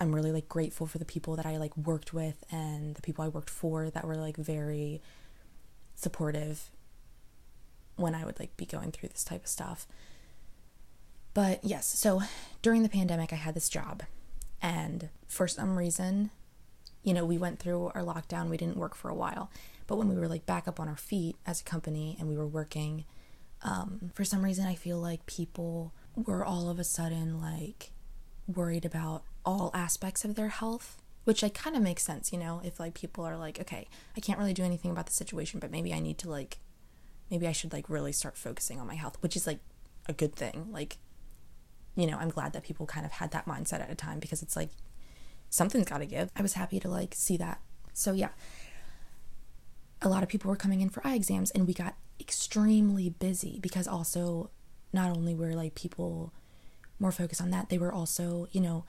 I'm 0.01 0.15
really 0.15 0.33
like 0.33 0.49
grateful 0.49 0.87
for 0.87 0.99
the 0.99 1.05
people 1.05 1.37
that 1.37 1.47
I 1.47 1.59
like 1.59 1.77
worked 1.77 2.13
with 2.13 2.43
and 2.51 2.95
the 2.95 3.03
people 3.03 3.25
I 3.25 3.29
worked 3.29 3.51
for 3.51 3.91
that 3.91 4.07
were 4.07 4.17
like 4.17 4.37
very 4.37 5.01
supportive 5.95 6.71
when 7.97 8.15
I 8.15 8.25
would 8.25 8.41
like 8.41 8.57
be 8.57 8.65
going 8.65 8.93
through 8.93 9.11
this 9.11 9.23
type 9.23 9.43
of 9.43 9.49
stuff. 9.49 9.87
But 11.35 11.63
yes, 11.63 11.87
so 11.87 12.23
during 12.63 12.83
the 12.83 12.89
pandemic 12.89 13.33
I 13.33 13.37
had 13.37 13.55
this 13.55 13.69
job 13.69 14.03
and 14.63 15.11
for 15.29 15.47
some 15.47 15.77
reason, 15.77 16.31
you 17.03 17.15
know, 17.15 17.25
we 17.25 17.39
went 17.39 17.59
through 17.59 17.93
our 17.95 18.03
lockdown, 18.03 18.49
we 18.49 18.57
didn't 18.57 18.77
work 18.77 18.95
for 18.95 19.11
a 19.11 19.15
while. 19.15 19.51
But 19.91 19.97
when 19.97 20.09
we 20.09 20.15
were 20.15 20.29
like 20.29 20.47
back 20.47 20.69
up 20.69 20.79
on 20.79 20.87
our 20.87 20.97
feet 20.97 21.35
as 21.45 21.63
a 21.63 21.65
company 21.65 22.17
and 22.21 22.29
we 22.29 22.37
were 22.37 22.47
working, 22.47 23.07
um, 23.63 24.13
for 24.15 24.25
some 24.25 24.43
reason 24.43 24.65
I 24.65 24.77
feel 24.77 24.99
like 24.99 25.27
people 25.27 25.93
were 26.15 26.45
all 26.45 26.71
of 26.71 26.79
a 26.79 26.85
sudden 26.85 27.41
like 27.41 27.91
worried 28.47 28.85
about 28.85 29.25
all 29.45 29.73
aspects 29.75 30.25
of 30.25 30.37
their 30.37 30.49
health 30.49 30.97
which 31.25 31.43
like 31.43 31.55
kind 31.55 31.77
of 31.77 31.83
makes 31.83 32.03
sense 32.03 32.33
you 32.33 32.39
know 32.39 32.61
if 32.65 32.81
like 32.81 32.95
people 32.95 33.25
are 33.25 33.37
like 33.37 33.61
okay 33.61 33.87
i 34.17 34.21
can't 34.21 34.39
really 34.41 34.53
do 34.53 34.65
anything 34.65 34.91
about 34.91 35.07
the 35.07 35.13
situation 35.13 35.61
but 35.61 35.71
maybe 35.71 35.95
i 35.95 36.01
need 36.01 36.19
to 36.19 36.29
like 36.29 36.59
maybe 37.31 37.47
i 37.47 37.53
should 37.53 37.73
like 37.73 37.89
really 37.89 38.11
start 38.11 38.37
focusing 38.37 38.81
on 38.81 38.89
my 38.89 38.97
health 38.97 39.17
which 39.21 39.37
is 39.37 39.47
like 39.47 39.61
a 40.09 40.13
good 40.13 40.35
thing. 40.35 40.69
Like 40.71 40.99
you 41.97 42.07
know 42.07 42.17
i'm 42.19 42.29
glad 42.31 42.53
that 42.53 42.65
people 42.65 42.87
kind 42.87 43.07
of 43.07 43.13
had 43.13 43.31
that 43.33 43.47
mindset 43.47 43.81
at 43.81 43.91
a 43.91 43.95
time 43.95 44.19
because 44.19 44.43
it's 44.43 44.57
like 44.57 44.71
something's 45.49 45.87
got 45.87 45.99
to 45.99 46.07
give. 46.07 46.31
I 46.37 46.43
was 46.43 46.55
happy 46.55 46.79
to 46.81 46.89
like 46.89 47.15
see 47.15 47.37
that. 47.39 47.61
So 47.93 48.13
yeah 48.13 48.31
a 50.03 50.09
lot 50.09 50.23
of 50.23 50.29
people 50.29 50.51
were 50.51 50.57
coming 50.57 50.81
in 50.81 50.89
for 50.89 51.07
eye 51.07 51.15
exams 51.15 51.51
and 51.51 51.67
we 51.67 51.75
got 51.75 51.95
extremely 52.19 53.11
busy 53.11 53.59
because 53.61 53.87
also 53.87 54.51
not 54.93 55.17
only 55.17 55.35
were 55.35 55.53
like 55.53 55.75
people 55.75 56.33
more 56.99 57.13
focused 57.13 57.41
on 57.41 57.51
that, 57.51 57.69
they 57.69 57.79
were 57.79 57.93
also, 57.93 58.49
you 58.53 58.61
know, 58.61 58.85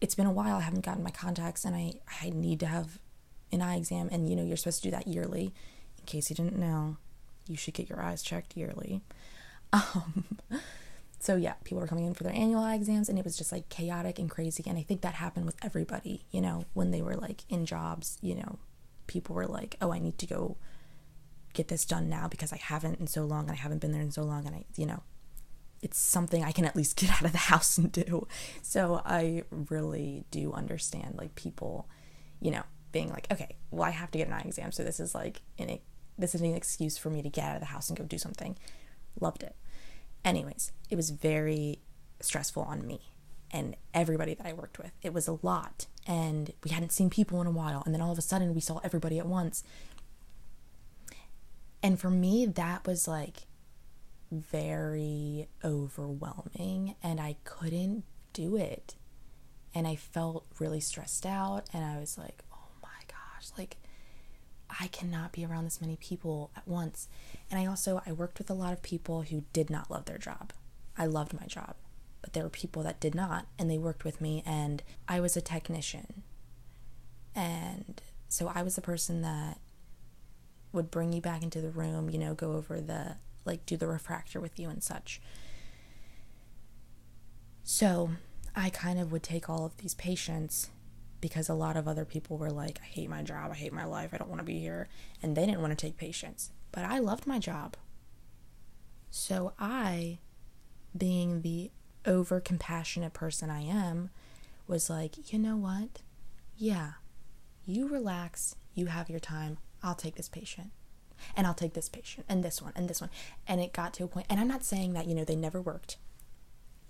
it's 0.00 0.14
been 0.14 0.26
a 0.26 0.32
while 0.32 0.56
I 0.56 0.60
haven't 0.60 0.84
gotten 0.84 1.02
my 1.02 1.10
contacts 1.10 1.64
and 1.64 1.74
I 1.74 1.94
I 2.22 2.30
need 2.30 2.60
to 2.60 2.66
have 2.66 2.98
an 3.52 3.62
eye 3.62 3.76
exam 3.76 4.08
and 4.12 4.28
you 4.28 4.36
know 4.36 4.44
you're 4.44 4.56
supposed 4.56 4.82
to 4.82 4.88
do 4.88 4.90
that 4.90 5.06
yearly. 5.06 5.54
In 5.98 6.04
case 6.04 6.30
you 6.30 6.36
didn't 6.36 6.58
know, 6.58 6.96
you 7.48 7.56
should 7.56 7.74
get 7.74 7.88
your 7.88 8.02
eyes 8.02 8.22
checked 8.22 8.56
yearly. 8.56 9.02
Um 9.72 10.24
so 11.18 11.34
yeah, 11.34 11.54
people 11.64 11.80
were 11.80 11.88
coming 11.88 12.06
in 12.06 12.14
for 12.14 12.22
their 12.22 12.32
annual 12.32 12.62
eye 12.62 12.76
exams 12.76 13.08
and 13.08 13.18
it 13.18 13.24
was 13.24 13.36
just 13.36 13.50
like 13.50 13.68
chaotic 13.68 14.20
and 14.20 14.30
crazy 14.30 14.62
and 14.66 14.78
I 14.78 14.82
think 14.82 15.00
that 15.00 15.14
happened 15.14 15.44
with 15.44 15.56
everybody, 15.60 16.24
you 16.30 16.40
know, 16.40 16.66
when 16.72 16.92
they 16.92 17.02
were 17.02 17.16
like 17.16 17.42
in 17.48 17.66
jobs, 17.66 18.16
you 18.22 18.36
know, 18.36 18.58
people 19.06 19.34
were 19.34 19.46
like, 19.46 19.76
"Oh, 19.80 19.92
I 19.92 19.98
need 19.98 20.18
to 20.18 20.26
go 20.26 20.56
get 21.56 21.68
this 21.68 21.84
done 21.86 22.08
now 22.08 22.28
because 22.28 22.52
I 22.52 22.58
haven't 22.58 23.00
in 23.00 23.06
so 23.06 23.24
long 23.24 23.44
and 23.44 23.52
I 23.52 23.60
haven't 23.60 23.80
been 23.80 23.92
there 23.92 24.02
in 24.02 24.10
so 24.10 24.22
long 24.22 24.46
and 24.46 24.54
I, 24.54 24.64
you 24.76 24.84
know, 24.86 25.02
it's 25.82 25.98
something 25.98 26.44
I 26.44 26.52
can 26.52 26.66
at 26.66 26.76
least 26.76 26.96
get 27.00 27.10
out 27.10 27.24
of 27.24 27.32
the 27.32 27.38
house 27.38 27.78
and 27.78 27.90
do. 27.90 28.28
So 28.62 29.00
I 29.04 29.42
really 29.50 30.24
do 30.30 30.52
understand 30.52 31.16
like 31.16 31.34
people, 31.34 31.88
you 32.40 32.50
know, 32.50 32.62
being 32.92 33.10
like, 33.10 33.26
okay, 33.32 33.56
well 33.70 33.84
I 33.84 33.90
have 33.90 34.10
to 34.12 34.18
get 34.18 34.28
an 34.28 34.34
eye 34.34 34.42
exam, 34.42 34.70
so 34.70 34.84
this 34.84 35.00
is 35.00 35.14
like 35.14 35.42
an 35.58 35.78
this 36.18 36.34
is 36.34 36.40
an 36.40 36.54
excuse 36.54 36.96
for 36.96 37.10
me 37.10 37.20
to 37.20 37.28
get 37.28 37.44
out 37.44 37.56
of 37.56 37.60
the 37.60 37.66
house 37.66 37.88
and 37.88 37.98
go 37.98 38.04
do 38.04 38.16
something. 38.16 38.56
Loved 39.20 39.42
it. 39.42 39.54
Anyways, 40.24 40.72
it 40.88 40.96
was 40.96 41.10
very 41.10 41.80
stressful 42.20 42.62
on 42.62 42.86
me 42.86 43.00
and 43.50 43.76
everybody 43.94 44.34
that 44.34 44.46
I 44.46 44.52
worked 44.52 44.78
with. 44.78 44.92
It 45.02 45.12
was 45.12 45.28
a 45.28 45.38
lot 45.42 45.86
and 46.06 46.52
we 46.64 46.70
hadn't 46.70 46.92
seen 46.92 47.10
people 47.10 47.40
in 47.40 47.46
a 47.46 47.52
while 47.52 47.82
and 47.84 47.94
then 47.94 48.00
all 48.00 48.12
of 48.12 48.18
a 48.18 48.22
sudden 48.22 48.54
we 48.54 48.60
saw 48.60 48.80
everybody 48.84 49.18
at 49.18 49.26
once. 49.26 49.62
And 51.82 51.98
for 52.00 52.10
me 52.10 52.46
that 52.46 52.86
was 52.86 53.06
like 53.06 53.46
very 54.30 55.48
overwhelming 55.64 56.96
and 57.02 57.20
I 57.20 57.36
couldn't 57.44 58.04
do 58.32 58.56
it. 58.56 58.96
And 59.74 59.86
I 59.86 59.94
felt 59.96 60.46
really 60.58 60.80
stressed 60.80 61.26
out 61.26 61.68
and 61.72 61.84
I 61.84 61.98
was 61.98 62.16
like, 62.16 62.42
"Oh 62.52 62.68
my 62.82 62.88
gosh, 63.08 63.50
like 63.58 63.76
I 64.80 64.88
cannot 64.88 65.32
be 65.32 65.44
around 65.44 65.64
this 65.64 65.80
many 65.80 65.96
people 65.96 66.50
at 66.56 66.66
once." 66.66 67.08
And 67.50 67.60
I 67.60 67.66
also 67.66 68.02
I 68.06 68.12
worked 68.12 68.38
with 68.38 68.50
a 68.50 68.54
lot 68.54 68.72
of 68.72 68.82
people 68.82 69.22
who 69.22 69.44
did 69.52 69.70
not 69.70 69.90
love 69.90 70.06
their 70.06 70.18
job. 70.18 70.52
I 70.96 71.06
loved 71.06 71.38
my 71.38 71.46
job, 71.46 71.74
but 72.26 72.32
there 72.32 72.42
were 72.42 72.50
people 72.50 72.82
that 72.82 72.98
did 72.98 73.14
not 73.14 73.46
and 73.56 73.70
they 73.70 73.78
worked 73.78 74.04
with 74.04 74.20
me 74.20 74.42
and 74.44 74.82
I 75.06 75.20
was 75.20 75.36
a 75.36 75.40
technician. 75.40 76.24
And 77.36 78.02
so 78.28 78.50
I 78.52 78.64
was 78.64 78.74
the 78.74 78.80
person 78.80 79.22
that 79.22 79.60
would 80.72 80.90
bring 80.90 81.12
you 81.12 81.20
back 81.20 81.44
into 81.44 81.60
the 81.60 81.70
room, 81.70 82.10
you 82.10 82.18
know, 82.18 82.34
go 82.34 82.54
over 82.54 82.80
the 82.80 83.18
like 83.44 83.64
do 83.64 83.76
the 83.76 83.86
refractor 83.86 84.40
with 84.40 84.58
you 84.58 84.68
and 84.68 84.82
such. 84.82 85.20
So 87.62 88.10
I 88.56 88.68
kind 88.70 88.98
of 88.98 89.12
would 89.12 89.22
take 89.22 89.48
all 89.48 89.64
of 89.64 89.76
these 89.76 89.94
patients 89.94 90.70
because 91.20 91.48
a 91.48 91.54
lot 91.54 91.76
of 91.76 91.86
other 91.86 92.04
people 92.04 92.38
were 92.38 92.50
like, 92.50 92.80
I 92.82 92.86
hate 92.86 93.08
my 93.08 93.22
job, 93.22 93.52
I 93.52 93.54
hate 93.54 93.72
my 93.72 93.84
life, 93.84 94.10
I 94.12 94.16
don't 94.16 94.30
want 94.30 94.40
to 94.40 94.44
be 94.44 94.58
here. 94.58 94.88
And 95.22 95.36
they 95.36 95.46
didn't 95.46 95.60
want 95.60 95.78
to 95.78 95.86
take 95.86 95.96
patients. 95.96 96.50
But 96.72 96.86
I 96.86 96.98
loved 96.98 97.24
my 97.24 97.38
job. 97.38 97.76
So 99.12 99.52
I, 99.60 100.18
being 100.96 101.42
the 101.42 101.70
over 102.06 102.40
compassionate 102.40 103.12
person 103.12 103.50
I 103.50 103.62
am, 103.62 104.10
was 104.66 104.88
like, 104.90 105.32
you 105.32 105.38
know 105.38 105.56
what? 105.56 106.02
Yeah, 106.56 106.92
you 107.64 107.88
relax, 107.88 108.56
you 108.74 108.86
have 108.86 109.10
your 109.10 109.20
time, 109.20 109.58
I'll 109.82 109.94
take 109.94 110.16
this 110.16 110.28
patient. 110.28 110.70
And 111.34 111.46
I'll 111.46 111.54
take 111.54 111.72
this 111.72 111.88
patient 111.88 112.26
and 112.28 112.44
this 112.44 112.60
one 112.60 112.72
and 112.76 112.88
this 112.88 113.00
one. 113.00 113.10
And 113.48 113.60
it 113.60 113.72
got 113.72 113.94
to 113.94 114.04
a 114.04 114.08
point, 114.08 114.26
and 114.28 114.38
I'm 114.38 114.48
not 114.48 114.64
saying 114.64 114.92
that, 114.92 115.06
you 115.06 115.14
know, 115.14 115.24
they 115.24 115.36
never 115.36 115.60
worked. 115.60 115.96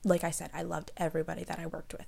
Like 0.05 0.25
I 0.25 0.31
said, 0.31 0.51
I 0.53 0.63
loved 0.63 0.93
everybody 0.97 1.45
that 1.45 1.59
I 1.59 1.67
worked 1.67 1.93
with 1.93 2.07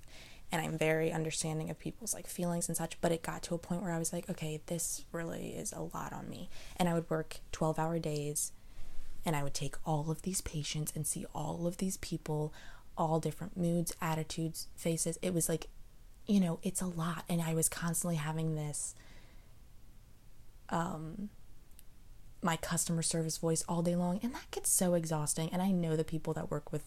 and 0.50 0.62
I'm 0.62 0.78
very 0.78 1.12
understanding 1.12 1.68
of 1.70 1.78
people's 1.78 2.14
like 2.14 2.26
feelings 2.26 2.68
and 2.68 2.76
such, 2.76 3.00
but 3.00 3.12
it 3.12 3.22
got 3.22 3.42
to 3.44 3.54
a 3.54 3.58
point 3.58 3.82
where 3.82 3.92
I 3.92 3.98
was 3.98 4.12
like, 4.12 4.28
okay, 4.30 4.60
this 4.66 5.04
really 5.12 5.50
is 5.50 5.72
a 5.72 5.82
lot 5.82 6.12
on 6.12 6.28
me. 6.28 6.48
And 6.76 6.88
I 6.88 6.94
would 6.94 7.08
work 7.10 7.40
12 7.52 7.78
hour 7.78 7.98
days 7.98 8.52
and 9.26 9.36
I 9.36 9.42
would 9.42 9.54
take 9.54 9.76
all 9.84 10.10
of 10.10 10.22
these 10.22 10.40
patients 10.40 10.92
and 10.94 11.06
see 11.06 11.26
all 11.34 11.66
of 11.66 11.76
these 11.76 11.98
people, 11.98 12.52
all 12.98 13.20
different 13.20 13.56
moods, 13.56 13.94
attitudes, 14.02 14.66
faces. 14.76 15.18
It 15.22 15.32
was 15.32 15.48
like, 15.48 15.68
you 16.26 16.40
know, 16.40 16.58
it's 16.62 16.82
a 16.82 16.86
lot. 16.86 17.24
And 17.28 17.40
I 17.40 17.54
was 17.54 17.68
constantly 17.68 18.16
having 18.16 18.56
this, 18.56 18.94
um, 20.68 21.30
my 22.42 22.56
customer 22.56 23.02
service 23.02 23.38
voice 23.38 23.64
all 23.68 23.80
day 23.82 23.96
long. 23.96 24.20
And 24.22 24.34
that 24.34 24.50
gets 24.50 24.70
so 24.70 24.94
exhausting. 24.94 25.48
And 25.52 25.62
I 25.62 25.70
know 25.70 25.96
the 25.96 26.04
people 26.04 26.34
that 26.34 26.50
work 26.50 26.72
with 26.72 26.82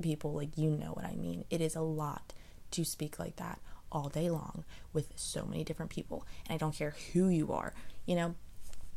people, 0.00 0.32
like, 0.32 0.56
you 0.56 0.70
know 0.70 0.92
what 0.92 1.04
I 1.04 1.16
mean. 1.16 1.44
It 1.50 1.60
is 1.60 1.74
a 1.74 1.80
lot 1.82 2.32
to 2.70 2.84
speak 2.84 3.18
like 3.18 3.36
that 3.36 3.60
all 3.90 4.08
day 4.08 4.30
long 4.30 4.64
with 4.92 5.12
so 5.16 5.44
many 5.44 5.64
different 5.64 5.90
people. 5.90 6.24
And 6.46 6.54
I 6.54 6.58
don't 6.58 6.74
care 6.74 6.94
who 7.12 7.28
you 7.28 7.52
are, 7.52 7.74
you 8.06 8.14
know, 8.14 8.34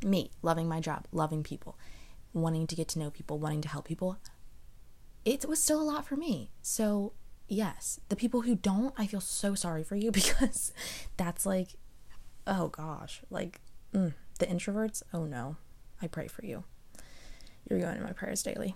me, 0.04 0.32
loving 0.42 0.68
my 0.68 0.80
job, 0.80 1.06
loving 1.12 1.44
people, 1.44 1.78
wanting 2.34 2.68
to 2.68 2.76
get 2.76 2.88
to 2.90 3.00
know 3.00 3.10
people, 3.10 3.40
wanting 3.40 3.62
to 3.62 3.70
help 3.70 3.86
people. 3.86 4.18
It 5.26 5.46
was 5.46 5.62
still 5.62 5.82
a 5.82 5.84
lot 5.84 6.06
for 6.06 6.16
me. 6.16 6.52
So, 6.62 7.14
yes, 7.48 8.00
the 8.10 8.16
people 8.16 8.42
who 8.42 8.56
don't, 8.56 8.94
I 8.98 9.08
feel 9.08 9.22
so 9.22 9.56
sorry 9.56 9.84
for 9.84 9.96
you 9.96 10.12
because 10.20 10.72
that's 11.18 11.46
like, 11.46 11.70
oh 12.48 12.68
gosh, 12.70 13.22
like 13.30 13.60
mm, 13.94 14.14
the 14.40 14.46
introverts, 14.46 15.04
oh 15.14 15.26
no, 15.26 15.58
I 16.02 16.08
pray 16.08 16.28
for 16.28 16.46
you. 16.46 16.64
You're 17.70 17.80
going 17.80 17.98
in 17.98 18.04
my 18.04 18.14
prayers 18.14 18.42
daily. 18.42 18.76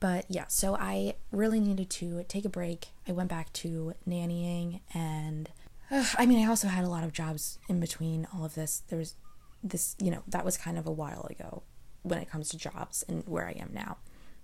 But 0.00 0.26
yeah, 0.28 0.44
so 0.48 0.76
I 0.76 1.14
really 1.30 1.60
needed 1.60 1.88
to 1.90 2.24
take 2.28 2.44
a 2.44 2.50
break. 2.50 2.88
I 3.08 3.12
went 3.12 3.30
back 3.30 3.52
to 3.54 3.94
nannying, 4.06 4.80
and 4.92 5.48
uh, 5.90 6.04
I 6.18 6.26
mean, 6.26 6.44
I 6.44 6.48
also 6.48 6.68
had 6.68 6.84
a 6.84 6.88
lot 6.88 7.04
of 7.04 7.12
jobs 7.12 7.58
in 7.68 7.80
between 7.80 8.26
all 8.34 8.44
of 8.44 8.54
this. 8.54 8.82
There 8.88 8.98
was 8.98 9.14
this, 9.62 9.96
you 10.00 10.10
know, 10.10 10.22
that 10.28 10.44
was 10.44 10.56
kind 10.56 10.78
of 10.78 10.86
a 10.86 10.92
while 10.92 11.26
ago 11.30 11.62
when 12.02 12.18
it 12.18 12.30
comes 12.30 12.48
to 12.50 12.58
jobs 12.58 13.04
and 13.08 13.24
where 13.26 13.46
I 13.46 13.52
am 13.52 13.70
now. 13.72 13.96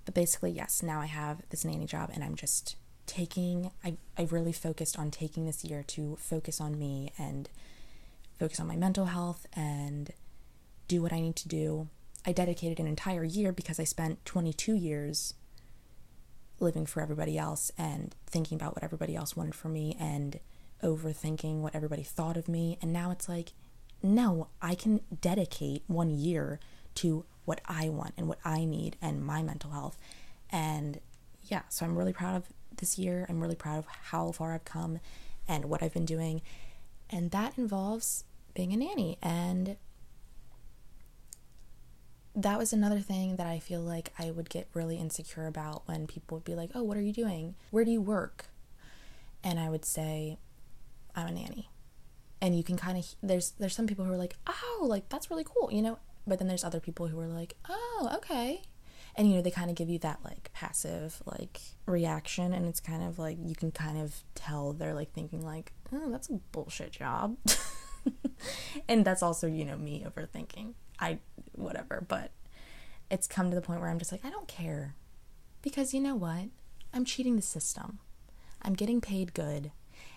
But 0.05 0.15
basically, 0.15 0.51
yes, 0.51 0.83
now 0.83 1.01
I 1.01 1.07
have 1.07 1.43
this 1.51 1.65
nanny 1.65 1.87
job, 1.87 2.11
and 2.12 2.25
I'm 2.25 2.35
just 2.35 2.77
taking, 3.07 3.71
I, 3.85 3.97
I 4.17 4.23
really 4.31 4.53
focused 4.53 4.99
on 4.99 5.11
taking 5.11 5.47
this 5.47 5.65
year 5.65 5.83
to 5.88 6.17
focus 6.17 6.61
on 6.61 6.79
me 6.79 7.12
and 7.19 7.49
focus 8.38 8.59
on 8.61 8.67
my 8.67 8.77
mental 8.77 9.07
health 9.07 9.47
and 9.55 10.12
do 10.88 11.03
what 11.03 11.12
I 11.12 11.21
need 11.21 11.37
to 11.37 11.49
do. 11.49 11.88
I 12.25 12.33
dedicated 12.33 12.79
an 12.81 12.87
entire 12.87 13.25
year 13.25 13.53
because 13.53 13.81
I 13.81 13.85
spent 13.85 14.25
22 14.25 14.75
years 14.75 15.35
living 16.61 16.87
for 16.87 17.03
everybody 17.03 17.37
else 17.37 17.73
and 17.77 18.15
thinking 18.27 18.57
about 18.57 18.75
what 18.75 18.85
everybody 18.85 19.17
else 19.17 19.37
wanted 19.37 19.55
for 19.55 19.69
me 19.69 19.97
and 19.99 20.38
overthinking 20.83 21.61
what 21.61 21.75
everybody 21.75 22.03
thought 22.03 22.37
of 22.37 22.49
me. 22.49 22.79
And 22.81 22.93
now 22.93 23.11
it's 23.11 23.29
like, 23.29 23.53
no, 24.03 24.49
I 24.61 24.75
can 24.75 25.01
dedicate 25.21 25.83
one 25.87 26.11
year 26.11 26.61
to 26.97 27.25
what 27.44 27.61
I 27.66 27.88
want 27.88 28.14
and 28.16 28.28
what 28.28 28.38
I 28.44 28.64
need 28.64 28.96
and 29.02 29.24
my 29.24 29.42
mental 29.42 29.70
health. 29.70 29.98
And 30.50 31.00
yeah, 31.44 31.62
so 31.68 31.85
I'm 31.85 31.96
really 31.96 32.12
proud 32.12 32.37
of 32.37 32.44
this 32.76 32.98
year. 32.98 33.26
I'm 33.28 33.40
really 33.40 33.57
proud 33.57 33.78
of 33.78 33.87
how 33.87 34.33
far 34.33 34.55
I've 34.55 34.64
come 34.64 35.00
and 35.48 35.66
what 35.66 35.83
I've 35.83 35.94
been 35.94 36.05
doing. 36.05 36.42
And 37.11 37.31
that 37.31 37.59
involves 37.59 38.24
being 38.55 38.72
a 38.72 38.76
nanny 38.76 39.18
and 39.22 39.76
that 42.35 42.59
was 42.59 42.72
another 42.72 43.00
thing 43.00 43.37
that 43.37 43.46
I 43.46 43.59
feel 43.59 43.81
like 43.81 44.12
I 44.18 44.31
would 44.31 44.48
get 44.48 44.68
really 44.72 44.96
insecure 44.96 45.46
about 45.46 45.87
when 45.87 46.07
people 46.07 46.37
would 46.37 46.44
be 46.44 46.55
like, 46.55 46.70
"Oh, 46.74 46.83
what 46.83 46.96
are 46.96 47.02
you 47.02 47.12
doing? 47.12 47.55
Where 47.70 47.85
do 47.85 47.90
you 47.90 48.00
work?" 48.00 48.46
And 49.44 49.59
I 49.61 49.68
would 49.68 49.85
say, 49.85 50.38
"I'm 51.14 51.26
a 51.26 51.33
nanny." 51.33 51.68
And 52.40 52.57
you 52.57 52.64
can 52.64 52.76
kind 52.76 52.96
of 52.98 53.14
there's 53.22 53.50
there's 53.52 53.74
some 53.74 53.87
people 53.87 54.05
who 54.05 54.12
are 54.12 54.16
like, 54.16 54.37
"Oh, 54.46 54.87
like 54.88 55.09
that's 55.11 55.31
really 55.31 55.44
cool," 55.44 55.70
you 55.70 55.83
know, 55.83 55.98
but 56.26 56.38
then 56.38 56.48
there's 56.48 56.64
other 56.64 56.80
people 56.80 57.08
who 57.08 57.18
are 57.20 57.26
like, 57.26 57.56
"Oh, 57.68 58.11
okay." 58.16 58.62
And 59.14 59.28
you 59.28 59.37
know, 59.37 59.42
they 59.42 59.50
kind 59.50 59.70
of 59.70 59.76
give 59.76 59.90
you 59.90 59.98
that 60.00 60.20
like 60.24 60.50
passive 60.54 61.22
like 61.26 61.61
reaction 61.87 62.54
and 62.54 62.66
it's 62.66 62.80
kind 62.80 63.02
of 63.02 63.18
like 63.18 63.37
you 63.44 63.54
can 63.54 63.70
kind 63.70 63.98
of 63.98 64.22
tell 64.35 64.72
they're 64.72 64.94
like 64.94 65.12
thinking 65.12 65.44
like, 65.44 65.72
"Oh, 65.92 66.11
that's 66.11 66.28
a 66.30 66.35
bullshit 66.52 66.92
job." 66.92 67.37
and 68.88 69.04
that's 69.04 69.22
also, 69.22 69.46
you 69.46 69.64
know, 69.64 69.76
me 69.76 70.04
overthinking. 70.06 70.74
I 70.98 71.18
whatever, 71.52 72.04
but 72.06 72.30
it's 73.11 73.26
come 73.26 73.50
to 73.50 73.54
the 73.54 73.62
point 73.62 73.80
where 73.80 73.90
I'm 73.90 73.98
just 73.98 74.12
like, 74.12 74.24
I 74.24 74.30
don't 74.30 74.48
care. 74.48 74.94
Because 75.61 75.92
you 75.92 76.00
know 76.00 76.16
what? 76.16 76.48
I'm 76.94 77.04
cheating 77.04 77.37
the 77.37 77.42
system. 77.42 77.98
I'm 78.62 78.74
getting 78.74 79.00
paid 79.00 79.35
good 79.35 79.72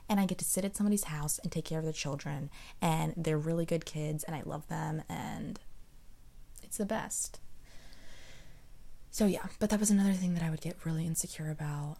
and 0.08 0.20
I 0.20 0.26
get 0.26 0.38
to 0.38 0.46
sit 0.46 0.66
at 0.66 0.76
somebody's 0.76 1.06
house 1.06 1.40
and 1.40 1.52
take 1.52 1.66
care 1.66 1.80
of 1.80 1.84
their 1.84 1.94
children 1.94 2.50
and 2.82 3.14
they're 3.18 3.38
really 3.38 3.66
good 3.66 3.86
kids 3.86 4.24
and 4.24 4.36
I 4.36 4.44
love 4.46 4.68
them 4.68 5.04
and 5.10 5.60
it's 6.66 6.78
the 6.78 6.86
best. 6.86 7.40
So 9.12 9.26
yeah, 9.28 9.46
but 9.60 9.70
that 9.70 9.80
was 9.80 9.90
another 9.90 10.14
thing 10.14 10.34
that 10.34 10.44
I 10.44 10.50
would 10.50 10.62
get 10.62 10.76
really 10.84 11.06
insecure 11.06 11.50
about 11.50 11.98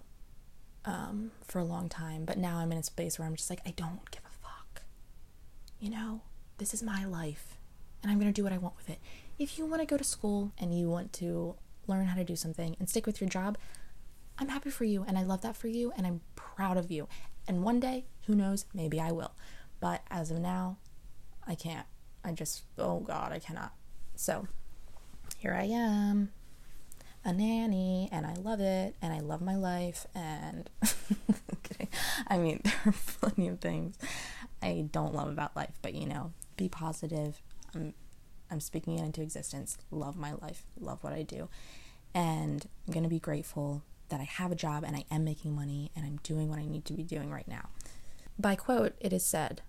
um, 0.84 1.32
for 1.46 1.60
a 1.60 1.64
long 1.64 1.88
time. 1.88 2.26
But 2.26 2.38
now 2.38 2.58
I'm 2.58 2.72
in 2.72 2.78
a 2.78 2.84
space 2.84 3.18
where 3.18 3.28
I'm 3.28 3.36
just 3.36 3.50
like, 3.50 3.62
I 3.66 3.72
don't 3.72 4.12
give 4.12 4.24
a 4.26 4.46
fuck. 4.46 4.82
You 5.80 5.92
know, 5.92 6.22
this 6.58 6.74
is 6.74 6.84
my 6.84 7.06
life 7.06 7.58
and 8.02 8.12
I'm 8.12 8.20
to 8.20 8.32
do 8.32 8.44
what 8.44 8.54
I 8.54 8.58
want 8.58 8.76
with 8.78 8.90
it. 8.90 9.00
If 9.40 9.58
you 9.58 9.66
want 9.66 9.82
to 9.82 9.86
go 9.86 9.98
to 9.98 10.04
school 10.04 10.52
and 10.58 10.78
you 10.78 10.90
want 10.90 11.14
to 11.14 11.56
learn 11.88 12.08
how 12.08 12.16
to 12.16 12.24
do 12.24 12.36
something 12.36 12.76
and 12.80 12.90
stick 12.90 13.06
with 13.06 13.22
your 13.22 13.30
job, 13.30 13.58
I'm 14.38 14.50
happy 14.50 14.70
for 14.70 14.84
you 14.84 15.06
and 15.08 15.18
I 15.18 15.24
love 15.24 15.42
that 15.42 15.56
for 15.56 15.68
you 15.68 15.94
and 15.96 16.06
I'm 16.06 16.22
proud 16.36 16.78
of 16.78 16.92
you. 16.92 17.08
And 17.48 17.64
one 17.64 17.80
day, 17.80 18.06
who 18.26 18.36
knows, 18.36 18.66
maybe 18.74 19.00
I 19.00 19.12
will. 19.12 19.34
But 19.80 20.02
as 20.10 20.32
of 20.32 20.40
now, 20.40 20.78
I 21.48 21.56
can't. 21.56 21.86
I 22.24 22.32
just, 22.32 22.64
oh 22.78 23.00
God, 23.00 23.32
I 23.32 23.40
cannot. 23.40 23.74
So 24.16 24.48
here 25.38 25.54
I 25.54 25.66
am, 25.66 26.32
a 27.24 27.34
nanny, 27.34 28.10
and 28.12 28.26
I 28.26 28.34
love 28.34 28.60
it, 28.60 28.96
and 29.02 29.14
I 29.14 29.20
love 29.20 29.42
my 29.42 29.56
life. 29.56 30.08
And 30.16 30.70
I 32.28 32.38
mean, 32.38 32.62
there 32.64 32.74
are 32.86 32.94
plenty 33.20 33.48
of 33.48 33.60
things 33.60 33.98
I 34.62 34.86
don't 34.92 35.14
love 35.14 35.28
about 35.28 35.56
life, 35.56 35.74
but 35.82 35.94
you 35.94 36.08
know, 36.08 36.34
be 36.58 36.70
positive, 36.70 37.42
I'm 37.74 37.94
I'm 38.50 38.60
speaking 38.60 39.00
it 39.00 39.04
into 39.04 39.22
existence. 39.22 39.78
Love 39.92 40.18
my 40.18 40.34
life, 40.34 40.66
love 40.80 41.04
what 41.04 41.14
I 41.14 41.24
do. 41.24 41.50
And 42.14 42.68
I'm 42.88 42.94
to 43.04 43.10
be 43.10 43.20
grateful 43.20 43.84
that 44.10 44.20
I 44.20 44.24
have 44.24 44.52
a 44.52 44.56
job 44.56 44.84
and 44.84 44.96
I 44.96 45.06
am 45.12 45.24
making 45.24 45.56
money 45.56 45.92
and 45.96 46.06
I'm 46.06 46.20
doing 46.24 46.50
what 46.50 46.60
I 46.60 46.66
need 46.66 46.86
to 46.86 46.94
be 46.94 47.04
doing 47.04 47.32
right 47.32 47.48
now. 47.48 47.70
By 48.38 48.56
quote, 48.56 48.94
it 49.00 49.12
is 49.14 49.26
said, 49.26 49.62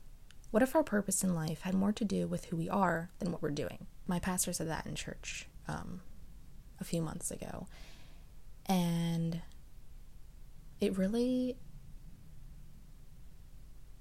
What 0.51 0.63
if 0.63 0.75
our 0.75 0.83
purpose 0.83 1.23
in 1.23 1.35
life 1.35 1.63
had 1.63 1.75
more 1.75 1.93
to 1.93 2.05
do 2.05 2.27
with 2.27 2.47
who 2.47 2.57
we 2.57 2.69
are 2.69 3.11
than 3.19 3.33
what 3.33 3.43
we're 3.43 3.51
doing? 3.51 3.87
My 4.07 4.19
pastor 4.19 4.53
said 4.53 4.69
that 4.69 4.87
in 4.87 4.95
church 4.95 5.47
um, 5.69 6.01
a 6.81 6.85
few 6.85 7.03
months 7.03 7.31
ago. 7.31 7.67
And 8.67 9.43
it 10.81 10.97
really 10.97 11.57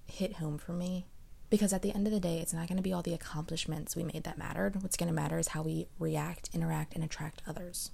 hit 0.06 0.36
home 0.36 0.58
for 0.58 0.74
me 0.74 1.08
because 1.50 1.74
at 1.74 1.82
the 1.82 1.94
end 1.94 2.08
of 2.08 2.14
the 2.14 2.20
day, 2.20 2.40
it's 2.40 2.54
not 2.54 2.68
going 2.68 2.78
to 2.78 2.84
be 2.84 2.94
all 2.94 3.02
the 3.02 3.14
accomplishments 3.14 3.96
we 3.96 4.04
made 4.04 4.24
that 4.24 4.38
mattered. 4.38 4.82
What's 4.82 4.98
going 4.98 5.08
to 5.08 5.14
matter 5.14 5.38
is 5.38 5.50
how 5.50 5.62
we 5.62 5.88
react, 6.00 6.50
interact, 6.54 6.96
and 6.96 7.04
attract 7.04 7.42
others. 7.48 7.92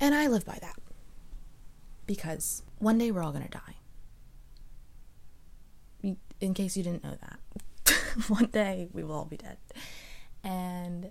And 0.00 0.14
I 0.14 0.26
live 0.26 0.44
by 0.44 0.58
that. 0.60 0.76
Because 2.06 2.62
one 2.78 2.98
day 2.98 3.10
we're 3.10 3.22
all 3.22 3.32
going 3.32 3.44
to 3.44 3.50
die. 3.50 3.76
In 6.40 6.54
case 6.54 6.76
you 6.76 6.82
didn't 6.82 7.04
know 7.04 7.16
that, 7.20 7.98
one 8.28 8.46
day 8.46 8.88
we 8.92 9.02
will 9.02 9.14
all 9.14 9.24
be 9.24 9.36
dead. 9.36 9.56
And 10.42 11.10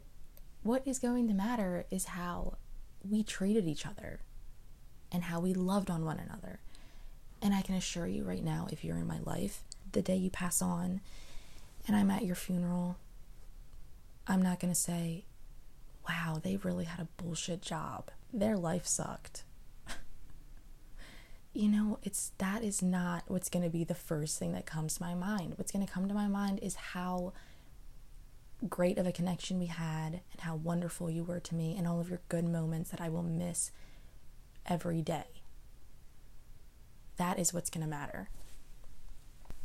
what 0.61 0.83
is 0.85 0.99
going 0.99 1.27
to 1.27 1.33
matter 1.33 1.85
is 1.89 2.05
how 2.05 2.57
we 3.07 3.23
treated 3.23 3.67
each 3.67 3.85
other 3.85 4.21
and 5.11 5.23
how 5.23 5.39
we 5.39 5.53
loved 5.53 5.89
on 5.89 6.05
one 6.05 6.19
another. 6.19 6.59
And 7.41 7.53
I 7.53 7.61
can 7.61 7.75
assure 7.75 8.07
you 8.07 8.23
right 8.23 8.43
now, 8.43 8.67
if 8.71 8.83
you're 8.83 8.97
in 8.97 9.07
my 9.07 9.19
life, 9.19 9.63
the 9.91 10.01
day 10.01 10.15
you 10.15 10.29
pass 10.29 10.61
on 10.61 11.01
and 11.87 11.95
I'm 11.95 12.09
at 12.09 12.25
your 12.25 12.35
funeral, 12.35 12.97
I'm 14.27 14.41
not 14.41 14.59
going 14.59 14.73
to 14.73 14.79
say, 14.79 15.25
wow, 16.07 16.39
they 16.41 16.57
really 16.57 16.85
had 16.85 16.99
a 16.99 17.21
bullshit 17.21 17.61
job. 17.61 18.09
Their 18.31 18.57
life 18.57 18.87
sucked. 18.87 19.43
You 21.53 21.69
know, 21.69 21.99
it's 22.01 22.31
that 22.39 22.63
is 22.63 22.81
not 22.81 23.23
what's 23.27 23.49
going 23.49 23.63
to 23.63 23.69
be 23.69 23.83
the 23.83 23.93
first 23.93 24.39
thing 24.39 24.53
that 24.53 24.65
comes 24.65 24.95
to 24.95 25.03
my 25.03 25.13
mind. 25.13 25.53
What's 25.57 25.71
going 25.71 25.85
to 25.85 25.91
come 25.91 26.07
to 26.07 26.13
my 26.13 26.27
mind 26.27 26.59
is 26.61 26.75
how 26.75 27.33
great 28.67 28.97
of 28.97 29.05
a 29.05 29.11
connection 29.11 29.59
we 29.59 29.67
had 29.67 30.21
and 30.31 30.41
how 30.41 30.55
wonderful 30.55 31.09
you 31.09 31.23
were 31.23 31.39
to 31.39 31.55
me 31.55 31.75
and 31.77 31.87
all 31.87 31.99
of 31.99 32.09
your 32.09 32.21
good 32.29 32.45
moments 32.45 32.89
that 32.89 33.01
I 33.01 33.09
will 33.09 33.23
miss 33.23 33.71
every 34.65 35.01
day. 35.01 35.25
That 37.17 37.37
is 37.37 37.53
what's 37.53 37.69
going 37.69 37.83
to 37.83 37.89
matter. 37.89 38.29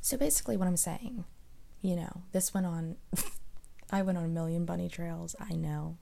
So 0.01 0.17
basically, 0.17 0.57
what 0.57 0.69
I'm 0.69 0.77
saying, 0.77 1.25
you 1.81 1.97
know, 1.97 2.23
this 2.33 2.53
went 2.53 2.67
on, 2.67 2.97
I 3.91 4.03
went 4.03 4.19
on 4.19 4.25
a 4.25 4.29
million 4.29 4.65
bunny 4.67 4.89
trails, 4.89 5.35
I 5.41 5.55
know. 5.55 5.97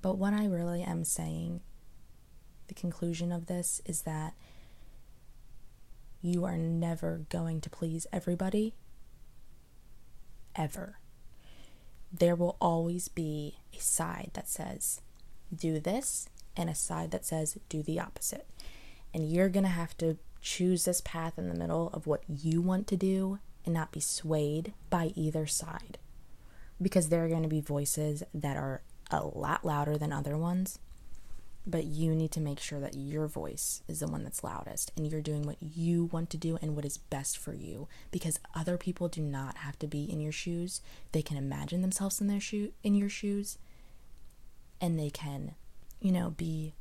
But 0.00 0.18
what 0.18 0.32
I 0.32 0.46
really 0.46 0.82
am 0.82 1.04
saying, 1.04 1.60
the 2.66 2.74
conclusion 2.74 3.30
of 3.30 3.46
this 3.46 3.80
is 3.86 4.02
that 4.02 4.34
you 6.22 6.44
are 6.44 6.56
never 6.56 7.22
going 7.28 7.60
to 7.60 7.68
please 7.68 8.06
everybody, 8.12 8.74
ever. 10.54 10.98
There 12.12 12.36
will 12.36 12.56
always 12.60 13.08
be 13.08 13.56
a 13.74 13.80
side 13.80 14.30
that 14.34 14.48
says, 14.48 15.00
do 15.54 15.80
this, 15.80 16.28
and 16.56 16.70
a 16.70 16.74
side 16.74 17.10
that 17.10 17.24
says, 17.24 17.58
do 17.68 17.82
the 17.82 17.98
opposite. 17.98 18.46
And 19.12 19.30
you're 19.30 19.48
going 19.48 19.64
to 19.64 19.70
have 19.70 19.96
to 19.98 20.16
choose 20.40 20.84
this 20.84 21.00
path 21.00 21.38
in 21.38 21.48
the 21.48 21.58
middle 21.58 21.90
of 21.92 22.06
what 22.06 22.22
you 22.28 22.60
want 22.60 22.86
to 22.88 22.96
do 22.96 23.38
and 23.64 23.74
not 23.74 23.92
be 23.92 24.00
swayed 24.00 24.72
by 24.90 25.12
either 25.16 25.46
side. 25.46 25.98
Because 26.80 27.08
there 27.08 27.24
are 27.24 27.28
going 27.28 27.42
to 27.42 27.48
be 27.48 27.60
voices 27.60 28.22
that 28.32 28.56
are 28.56 28.82
a 29.10 29.24
lot 29.24 29.64
louder 29.64 29.98
than 29.98 30.12
other 30.12 30.36
ones 30.36 30.78
but 31.66 31.84
you 31.84 32.14
need 32.14 32.32
to 32.32 32.40
make 32.40 32.58
sure 32.58 32.80
that 32.80 32.94
your 32.94 33.26
voice 33.26 33.82
is 33.86 34.00
the 34.00 34.08
one 34.08 34.24
that's 34.24 34.42
loudest 34.42 34.90
and 34.96 35.10
you're 35.10 35.20
doing 35.20 35.42
what 35.42 35.58
you 35.60 36.06
want 36.06 36.28
to 36.30 36.36
do 36.36 36.58
and 36.60 36.74
what 36.74 36.84
is 36.84 36.98
best 36.98 37.38
for 37.38 37.54
you 37.54 37.86
because 38.10 38.40
other 38.54 38.76
people 38.76 39.08
do 39.08 39.20
not 39.20 39.58
have 39.58 39.78
to 39.78 39.86
be 39.86 40.04
in 40.04 40.20
your 40.20 40.32
shoes. 40.32 40.80
They 41.12 41.22
can 41.22 41.36
imagine 41.36 41.80
themselves 41.80 42.20
in 42.20 42.26
their 42.26 42.40
shoe 42.40 42.72
in 42.82 42.94
your 42.94 43.08
shoes 43.08 43.58
and 44.80 44.98
they 44.98 45.10
can 45.10 45.54
you 46.00 46.10
know 46.10 46.30
be 46.30 46.74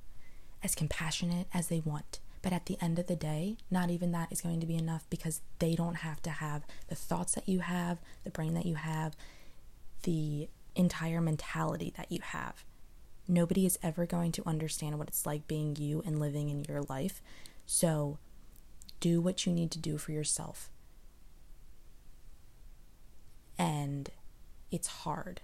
as 0.64 0.74
compassionate 0.74 1.48
as 1.54 1.68
they 1.68 1.80
want. 1.80 2.20
But 2.42 2.54
at 2.54 2.66
the 2.66 2.78
end 2.82 2.98
of 2.98 3.06
the 3.06 3.16
day 3.16 3.58
not 3.70 3.92
even 3.92 4.12
that 4.14 4.32
is 4.32 4.42
going 4.42 4.62
to 4.62 4.66
be 4.66 4.76
enough 4.76 5.06
because 5.12 5.42
they 5.60 5.76
don't 5.76 5.98
have 5.98 6.24
to 6.24 6.32
have 6.32 6.64
the 6.88 6.96
thoughts 6.96 7.36
that 7.36 7.48
you 7.48 7.60
have 7.60 8.00
the 8.24 8.32
brain 8.32 8.56
that 8.56 8.66
you 8.66 8.76
have 8.76 9.16
the 10.04 10.50
entire 10.76 11.22
mentality 11.22 11.94
that 11.98 12.12
you 12.12 12.20
have 12.24 12.64
Nobody 13.32 13.66
is 13.66 13.80
ever 13.82 14.06
going 14.06 14.34
to 14.34 14.44
understand 14.46 15.00
what 15.00 15.08
it's 15.08 15.26
like 15.26 15.48
being 15.48 15.78
you 15.78 16.04
and 16.06 16.20
living 16.20 16.50
in 16.50 16.66
your 16.66 16.82
life. 16.82 17.22
So 17.66 18.18
do 19.00 19.22
what 19.22 19.46
you 19.46 19.54
need 19.54 19.72
to 19.72 19.80
do 19.80 19.98
for 19.98 20.12
yourself. 20.12 20.70
And 23.58 24.10
it's 24.70 24.88
hard. 24.88 25.40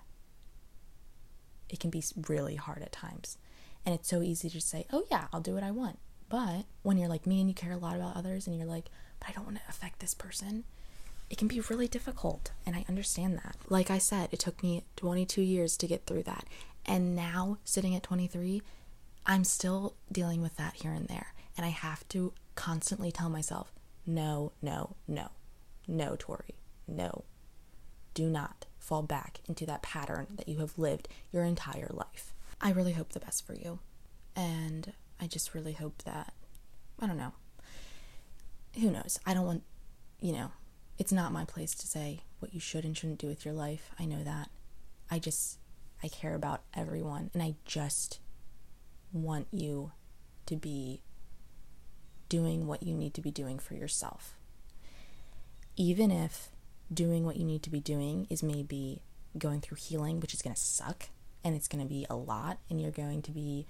It 1.69 1.79
can 1.79 1.89
be 1.89 2.03
really 2.27 2.55
hard 2.55 2.81
at 2.81 2.91
times. 2.91 3.37
And 3.85 3.95
it's 3.95 4.09
so 4.09 4.21
easy 4.21 4.49
to 4.49 4.59
say, 4.59 4.85
oh, 4.91 5.05
yeah, 5.09 5.27
I'll 5.31 5.39
do 5.39 5.53
what 5.53 5.63
I 5.63 5.71
want. 5.71 5.99
But 6.27 6.65
when 6.83 6.97
you're 6.97 7.07
like 7.07 7.25
me 7.25 7.39
and 7.39 7.49
you 7.49 7.55
care 7.55 7.71
a 7.71 7.77
lot 7.77 7.95
about 7.95 8.17
others 8.17 8.47
and 8.47 8.57
you're 8.57 8.67
like, 8.67 8.89
but 9.21 9.29
I 9.29 9.31
don't 9.31 9.45
want 9.45 9.57
to 9.59 9.69
affect 9.69 9.99
this 9.99 10.13
person, 10.13 10.65
it 11.29 11.37
can 11.37 11.47
be 11.47 11.61
really 11.61 11.87
difficult. 11.87 12.51
And 12.65 12.75
I 12.75 12.83
understand 12.89 13.37
that. 13.37 13.55
Like 13.69 13.89
I 13.89 13.97
said, 13.97 14.27
it 14.33 14.39
took 14.39 14.61
me 14.61 14.83
22 14.97 15.41
years 15.41 15.77
to 15.77 15.87
get 15.87 16.05
through 16.05 16.23
that. 16.23 16.45
And 16.87 17.15
now, 17.15 17.57
sitting 17.65 17.95
at 17.95 18.03
23, 18.03 18.61
I'm 19.25 19.43
still 19.43 19.95
dealing 20.11 20.41
with 20.41 20.55
that 20.55 20.75
here 20.75 20.91
and 20.91 21.07
there. 21.07 21.33
And 21.57 21.65
I 21.65 21.69
have 21.69 22.07
to 22.09 22.33
constantly 22.55 23.11
tell 23.11 23.29
myself, 23.29 23.73
no, 24.05 24.53
no, 24.61 24.95
no, 25.07 25.29
no, 25.87 26.15
Tori, 26.17 26.55
no. 26.87 27.25
Do 28.13 28.29
not 28.29 28.65
fall 28.79 29.03
back 29.03 29.41
into 29.47 29.65
that 29.65 29.81
pattern 29.81 30.27
that 30.37 30.47
you 30.47 30.59
have 30.59 30.77
lived 30.77 31.09
your 31.33 31.43
entire 31.43 31.89
life. 31.91 32.33
I 32.61 32.71
really 32.71 32.93
hope 32.93 33.09
the 33.09 33.19
best 33.19 33.45
for 33.45 33.53
you. 33.53 33.79
And 34.35 34.93
I 35.19 35.27
just 35.27 35.53
really 35.53 35.73
hope 35.73 36.03
that, 36.03 36.33
I 36.99 37.07
don't 37.07 37.17
know. 37.17 37.33
Who 38.79 38.91
knows? 38.91 39.19
I 39.25 39.33
don't 39.33 39.45
want, 39.45 39.63
you 40.21 40.31
know, 40.31 40.51
it's 40.97 41.11
not 41.11 41.31
my 41.31 41.43
place 41.43 41.75
to 41.75 41.87
say 41.87 42.21
what 42.39 42.53
you 42.53 42.59
should 42.59 42.85
and 42.85 42.95
shouldn't 42.95 43.19
do 43.19 43.27
with 43.27 43.43
your 43.43 43.53
life. 43.53 43.91
I 43.99 44.05
know 44.05 44.23
that. 44.23 44.49
I 45.11 45.19
just 45.19 45.57
I 46.03 46.07
care 46.07 46.35
about 46.35 46.61
everyone 46.73 47.29
and 47.33 47.41
I 47.41 47.55
just 47.65 48.19
want 49.11 49.47
you 49.51 49.91
to 50.45 50.55
be 50.55 51.01
doing 52.29 52.67
what 52.67 52.83
you 52.83 52.93
need 52.93 53.13
to 53.15 53.21
be 53.21 53.31
doing 53.31 53.59
for 53.59 53.73
yourself. 53.73 54.35
Even 55.75 56.11
if 56.11 56.49
doing 56.93 57.25
what 57.25 57.37
you 57.37 57.45
need 57.45 57.63
to 57.63 57.69
be 57.69 57.79
doing 57.79 58.27
is 58.29 58.43
maybe 58.43 59.01
going 59.37 59.61
through 59.61 59.77
healing, 59.79 60.19
which 60.19 60.33
is 60.33 60.41
going 60.41 60.55
to 60.55 60.61
suck 60.61 61.09
and 61.43 61.55
it's 61.55 61.67
going 61.67 61.83
to 61.83 61.89
be 61.89 62.05
a 62.09 62.15
lot, 62.15 62.57
and 62.69 62.81
you're 62.81 62.91
going 62.91 63.21
to 63.21 63.31
be 63.31 63.65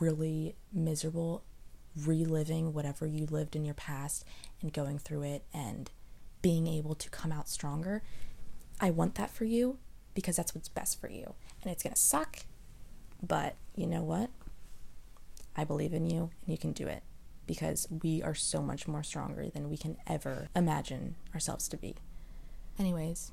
really 0.00 0.54
miserable 0.72 1.42
reliving 2.04 2.72
whatever 2.72 3.06
you 3.06 3.26
lived 3.26 3.54
in 3.54 3.64
your 3.64 3.74
past 3.74 4.24
and 4.62 4.72
going 4.72 4.98
through 4.98 5.22
it 5.22 5.44
and 5.52 5.90
being 6.42 6.66
able 6.66 6.94
to 6.94 7.10
come 7.10 7.30
out 7.30 7.48
stronger. 7.48 8.02
I 8.80 8.90
want 8.90 9.16
that 9.16 9.30
for 9.30 9.44
you 9.44 9.78
because 10.14 10.36
that's 10.36 10.54
what's 10.54 10.68
best 10.68 11.00
for 11.00 11.08
you. 11.08 11.34
And 11.62 11.72
it's 11.72 11.82
going 11.82 11.94
to 11.94 12.00
suck, 12.00 12.40
but 13.22 13.56
you 13.74 13.86
know 13.86 14.02
what? 14.02 14.30
I 15.56 15.64
believe 15.64 15.92
in 15.92 16.08
you 16.08 16.30
and 16.44 16.52
you 16.52 16.58
can 16.58 16.72
do 16.72 16.86
it 16.86 17.02
because 17.46 17.86
we 18.02 18.22
are 18.22 18.34
so 18.34 18.62
much 18.62 18.88
more 18.88 19.02
stronger 19.02 19.48
than 19.48 19.68
we 19.68 19.76
can 19.76 19.96
ever 20.06 20.48
imagine 20.56 21.16
ourselves 21.34 21.68
to 21.68 21.76
be. 21.76 21.94
Anyways, 22.78 23.32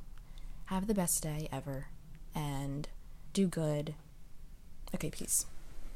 have 0.66 0.88
the 0.88 0.94
best 0.94 1.24
day 1.24 1.48
ever 1.52 1.88
and 2.36 2.88
do 3.34 3.48
good. 3.48 3.96
Okay, 4.94 5.10
peace. 5.10 5.46